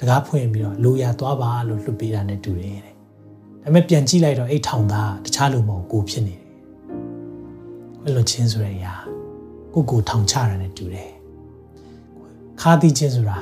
[0.00, 2.94] တကားဖွင့်ပြီးတော့လိုရသွားပါလို့လွတ်ပေးတာနဲ့တူတယ်တဲ့
[3.62, 6.44] ဒါပေမဲ့ပြန်ကြည့်လိုက်တော့အဲ့ထောင်သားတခြားလူမဟုတ်ကိုဖြစ်နေတယ်
[8.00, 8.94] ခွင့်လွတ်ခြင်းဆိုတဲ့အရာ
[9.74, 11.10] ကိုကိုထောင်ချတာနဲ့တူတယ်
[12.60, 13.38] ခါတိခြင်းဆိုတာ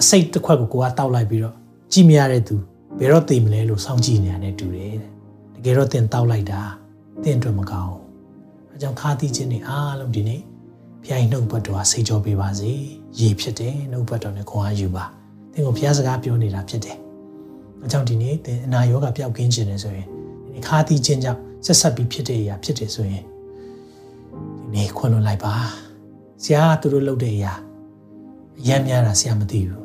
[0.00, 1.56] အစိတ်တစ်ခွက်ကိုကိုကတောက်လိုက်ပြီးတော့
[1.92, 2.56] ကြည့်မရတဲ့သူ
[2.98, 5.10] ဘယ်တော့သိမလဲလို့စောင့်ကြည့်နေရတယ်တူတယ်တဲ့
[5.54, 6.60] တကယ်တော့တင်တောက်လိုက်တာ
[7.22, 8.02] တင်အတွက်မကောင်းဘူး
[8.70, 10.42] အဲကြောင့်ခါတိခြင်းတွေအားလုံးဒီနေ့
[11.06, 12.70] ဘုရားနှုတ်ဘတ်တော်ဆိတ်ကြောပေးပါစေ
[13.20, 15.04] ရေဖြစ်တယ်နှုတ်ဘတ်တော်နဲ့ခွန်အားယူပါ
[15.52, 16.98] သင်ကိုဘုရားစကားပြောနေတာဖြစ်တယ်
[17.84, 20.06] အကြောင်းဒီနေ့သင်အနာရောဂါပျောက်ကင်းခြင်းနေဆိုရင်
[20.54, 25.54] ဒီခါသီးခြင်းကြောင့်ဆက်ဆက်ပြီးဖြစ်တဲ့အရာဖြစ်တယ်ဆိုရင်ဒီနေ့ခွင့်လွှတ်လိုက်ပါ
[26.42, 27.52] ဆရာသူတို့လုပ်တဲ့အရာ
[28.60, 29.84] အယံများတာဆရာမသိဘူး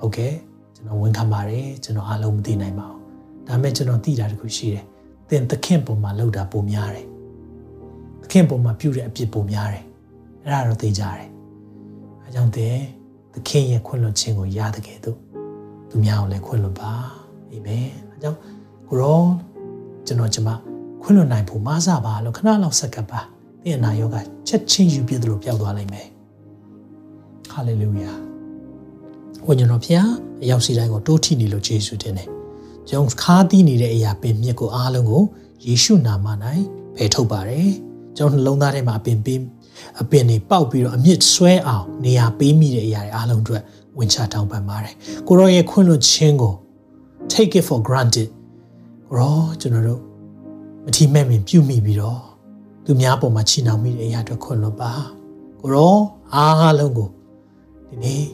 [0.00, 0.32] ဟုတ်ကဲ့
[0.74, 3.00] ကျွန်တော်ဝန်ခံပါတယ်ကျွန်တော်အားလုံးမသိနိုင်ပါဘူး
[3.46, 4.84] ဒါပေမဲ့ကျွန်တော်သိတာတခုရှိတယ်
[5.28, 7.06] သင်သခင်ပုံမှာလုပ်တာပုံများတယ်
[8.22, 9.84] သခင်ပုံမှာပြုတဲ့အပြစ်ပုံများတယ်
[10.44, 11.28] အဲ့ဒါတော့သိကြတယ်
[12.22, 12.76] အဲကြောင့်သင်
[13.34, 15.18] သခင်ရဲ့ခွင့်လွှတ်ခြင်းကိုရတဲ့ကဲ့သို့
[15.90, 16.92] သူများကိုလည်းခွင့်လွှတ်ပါ
[17.50, 18.38] အာမင်အဲကြောင့်
[18.88, 19.22] ကိုရော
[20.06, 20.48] ကျွန်တော်ကျမ
[21.02, 23.20] ခွင့်လွှတ်နိုင်ဖို့မဆပါလို့ခဏလောက်ဆက်ကပ်ပါ
[23.62, 26.08] သင်အနာရောဂါချက်ချင်းယူပြစ်သလိုပျောက်သွားလိမ့်မယ်
[27.50, 28.12] ဟာလေလုယာ
[29.46, 30.10] ဝိညာဉ်တော်ဖျား
[30.42, 32.28] အရောက်စီတိုင်းကိုတိုးထိနေလို့ယေရှုတင်တယ်
[32.88, 35.22] ကျွန်တော်ခါးသီးနေတဲ့အရာပင်မြစ်ကိုအားလုံးကို
[35.66, 36.26] ယေရှုနာမ၌
[36.96, 37.70] ဖယ်ထုတ်ပါတယ်
[38.16, 39.38] ကျွန်တော်နှလုံးသားထဲမှာအပင်ပေး
[40.00, 43.62] အပင်တွေပေါက်ပြီးတော့အမြင့်ဆွဲအောင်နေရာပေးမိတဲ့အရာတွေအားလုံးအတွက်
[43.98, 44.94] ဝင်ချတောင်းပန်ပါတယ်
[45.26, 46.54] ကိုရောရဲ့ခွင့်လွှတ်ခြင်းကို
[47.32, 48.28] take it for granted
[49.08, 50.00] ကိုရောကျွန်တော်တို့
[50.84, 52.20] မထီမဲ့မြင်ပြုမိပြီးတော့
[52.84, 54.92] သူများပေါ်မှာချီနှောင်မိတဲ့အရာတွေခွင့်လွှတ်ပါ
[55.60, 55.94] ကိုရော
[56.34, 57.08] အားလုံးကို
[57.88, 58.24] ဒီနေ့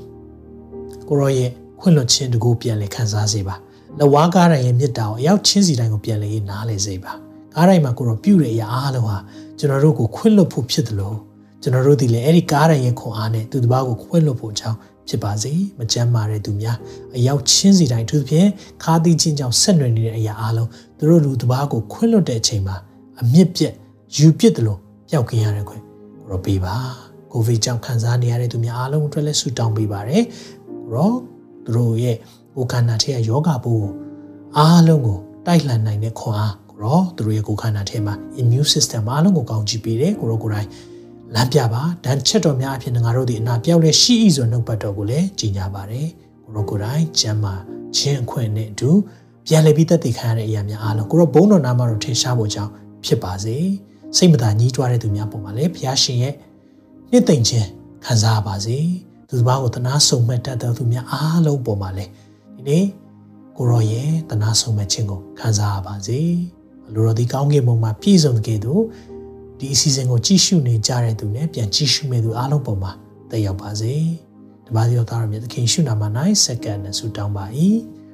[1.09, 3.55] ကိုရောရဲ့ခွင့်လွှတ်ခြင်းတကူပြန်လဲခံစားစေပါ
[4.01, 7.12] လဝါကားတိုင်းရဲ့မြစ်တာကိုအရောက်ချင်းစီတိုင်းကိုပြန်လဲနားလဲစေပါ
[7.55, 9.18] ကားတိုင်းမှာကိုရောပြုတဲ့အရာအားလုံးဟာ
[9.59, 11.16] ကျွန်တော်တို့ကိုခွင့်လွှတ်ဖို့ဖြစ်တယ်လို့
[11.67, 16.77] ကျွန်တော်တို့ဒီလေအဲ့ဒီကားတိုင်းရဲ့ခွန်အားနဲ့သူတစ်ပါးကိုခွင့်လွှတ်ဖို့အကြောင်းဖြစ်ပါစေမကြမ်းမာတဲ့သူများ
[17.17, 18.49] အရောက်ချင်းစီတိုင်းသူဖြင့်
[18.83, 22.77] ခါးသီးချင်းကြောင့်ဆက်နွယ်နေတဲ့အရာအလုံးသူတို့လူတစ်ပါးကိုခွင့်လွတ်တဲ့အချိန်မှာ
[23.21, 23.75] အမြင့်ပြက်
[24.17, 25.83] ယူပြစ်တယ်လို့ပျောက်ကင်းရတဲ့ခွင့်
[26.19, 26.75] ကိုရောပေးပါ
[27.33, 30.25] ကိုဗစ်ကြောင့်ခံစားနေရတဲ့သူများအားလုံးအတွက်လည်းဆုတောင်းပေးပါရယ်
[30.69, 31.12] ကိုရော
[31.64, 32.17] သူတို့ရဲ့
[32.55, 33.93] ကိုယ်ခန္ဓာထဲကယောဂပိုးကို
[34.59, 40.69] အားလုံးကိုတိုက်လှန်နိုင်တဲ့ခွန်အားကိုရောသူတို့ရဲ့ကိုယ်ခန္ဓာထဲမှာ immune system အားလုံးကိုကောင်းကြည့်ပေးတယ်ကိုရောကိုယ်တိုင်
[41.35, 46.09] လမ်းပြပါဒဏ်ချက်တော်များအဖြစ်ငါတို့ဒီအနာပြောက်လဲရှိဤဆိုနှုတ်ပတ်တော်ကိုလည်းကြီးညာပါတယ်
[46.45, 47.55] ကိုရောကိုယ်တိုင်ကျမ်းမာ
[47.97, 48.91] ခြင်းအခွင့်နဲ့အတူ
[49.47, 52.72] ပြန်လည်ပြီးသက်သေခံရတဲ့အရာများအားလုံးကိုရောဘုန်းတော်နာမတော်ထင်ရှားဖို့ကြောင့်
[53.05, 53.57] ဖြစ်ပါစေ
[54.16, 56.35] စိတ်မသာညှိတွားတဲ့သူများပုံမှာလည်းဘုရားရှင်ရဲ့
[57.11, 57.68] နှစ်သိမ့်ခြင်း
[58.05, 58.79] ခံစားပါစေ
[59.29, 62.11] သူတစ်ပါးကိုတနာဆုံမဲ့တတ်တဲ့သူများအားလုံးပုံမှာလည်း
[62.57, 62.85] ဒီနေ့
[63.57, 66.20] ကိုရောရဲ့တနာဆုံမဲ့ခြင်းကိုခံစားပါစေ
[66.95, 68.83] လူတော်ဒီကောင်းကင်ဘုံမှာပြည့်စုံတဲ့ကဲ့သို့
[69.59, 72.93] ဒီအစီအစဉ်ကိုကြည့်ရှုနေကြတဲ့သူနဲ့ပြန်ကြည့်ရှုမဲ့သူအားလုံးပေါ်မှာ
[73.31, 73.95] တက်ရောက်ပါစေ။
[74.67, 77.45] တပါးသောသားတော်မြတ်သခင်ရှုနာမှာနိုင်စက္ကန့်နဲ့ဆုတောင်းပါ၏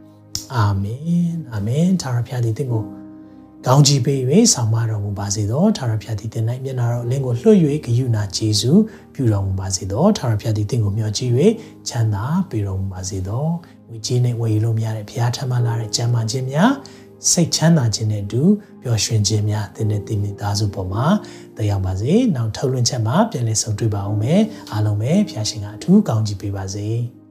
[0.55, 2.85] ။အာမင်။အာမင်။သာရဖျားသည်တင့်ကို
[3.67, 4.21] ကောင်းကြီးပေး၍
[4.55, 8.81] ဆောင်မတော်မူပါစေသောထာဝရဘုရားသည်တင်၌မျက်နာတော်အလင်းကိုလွှတ်၍ဂယုဏကျေးဇူး
[9.15, 11.33] ပြုတော်မူပါစေသောထာဝရဘုရားသည်တင့်ကိုမျှော်ကြည့်၍
[11.89, 13.47] ချမ်းသာပေးတော်မူပါစေသော
[13.89, 16.73] ငွေကြေးနဲ့ဝယ်ယူလို့မရတဲ့ဘုရားထမလာတဲ့ကြံမှခြင်းများ
[17.31, 18.43] စိတ်ချမ်းသာခြင်းနဲ့အတူ
[18.83, 21.07] ပျော်ရွှင်ခြင်းများသင်တဲ့တိမိသားစုပေါ်မှာ
[21.57, 24.41] တရားပါစေ။နောက်ထုတ်လွှင့်ချက်မှာပြန်လည်ဆုံတွေ့ပါအောင်မယ်။
[24.73, 26.89] အားလုံးပဲဖျားရှင်ကအထူးကောင်းချီးပေးပါစေ။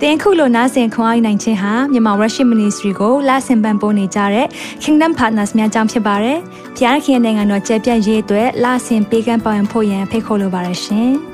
[0.00, 4.46] တင်ခုလိုနာဆင်ခွန်အားနိုင်ခြင်းဟာမြန်မာ Worship Ministry ကိုလာဆင်ပန်ပိုးနေကြတဲ့
[4.82, 6.38] Kingdom Partners များအကြောင်းဖြစ်ပါတယ်။
[6.76, 11.12] ဖျားခင်နိုင်ငံတော်ကျယ်ပြန့်ရေးအတွက်လာဆင်ပေးကမ်းပောင်းဖို့ရန်ဖိတ်ခေါ်လိုပါတယ်ရှင်။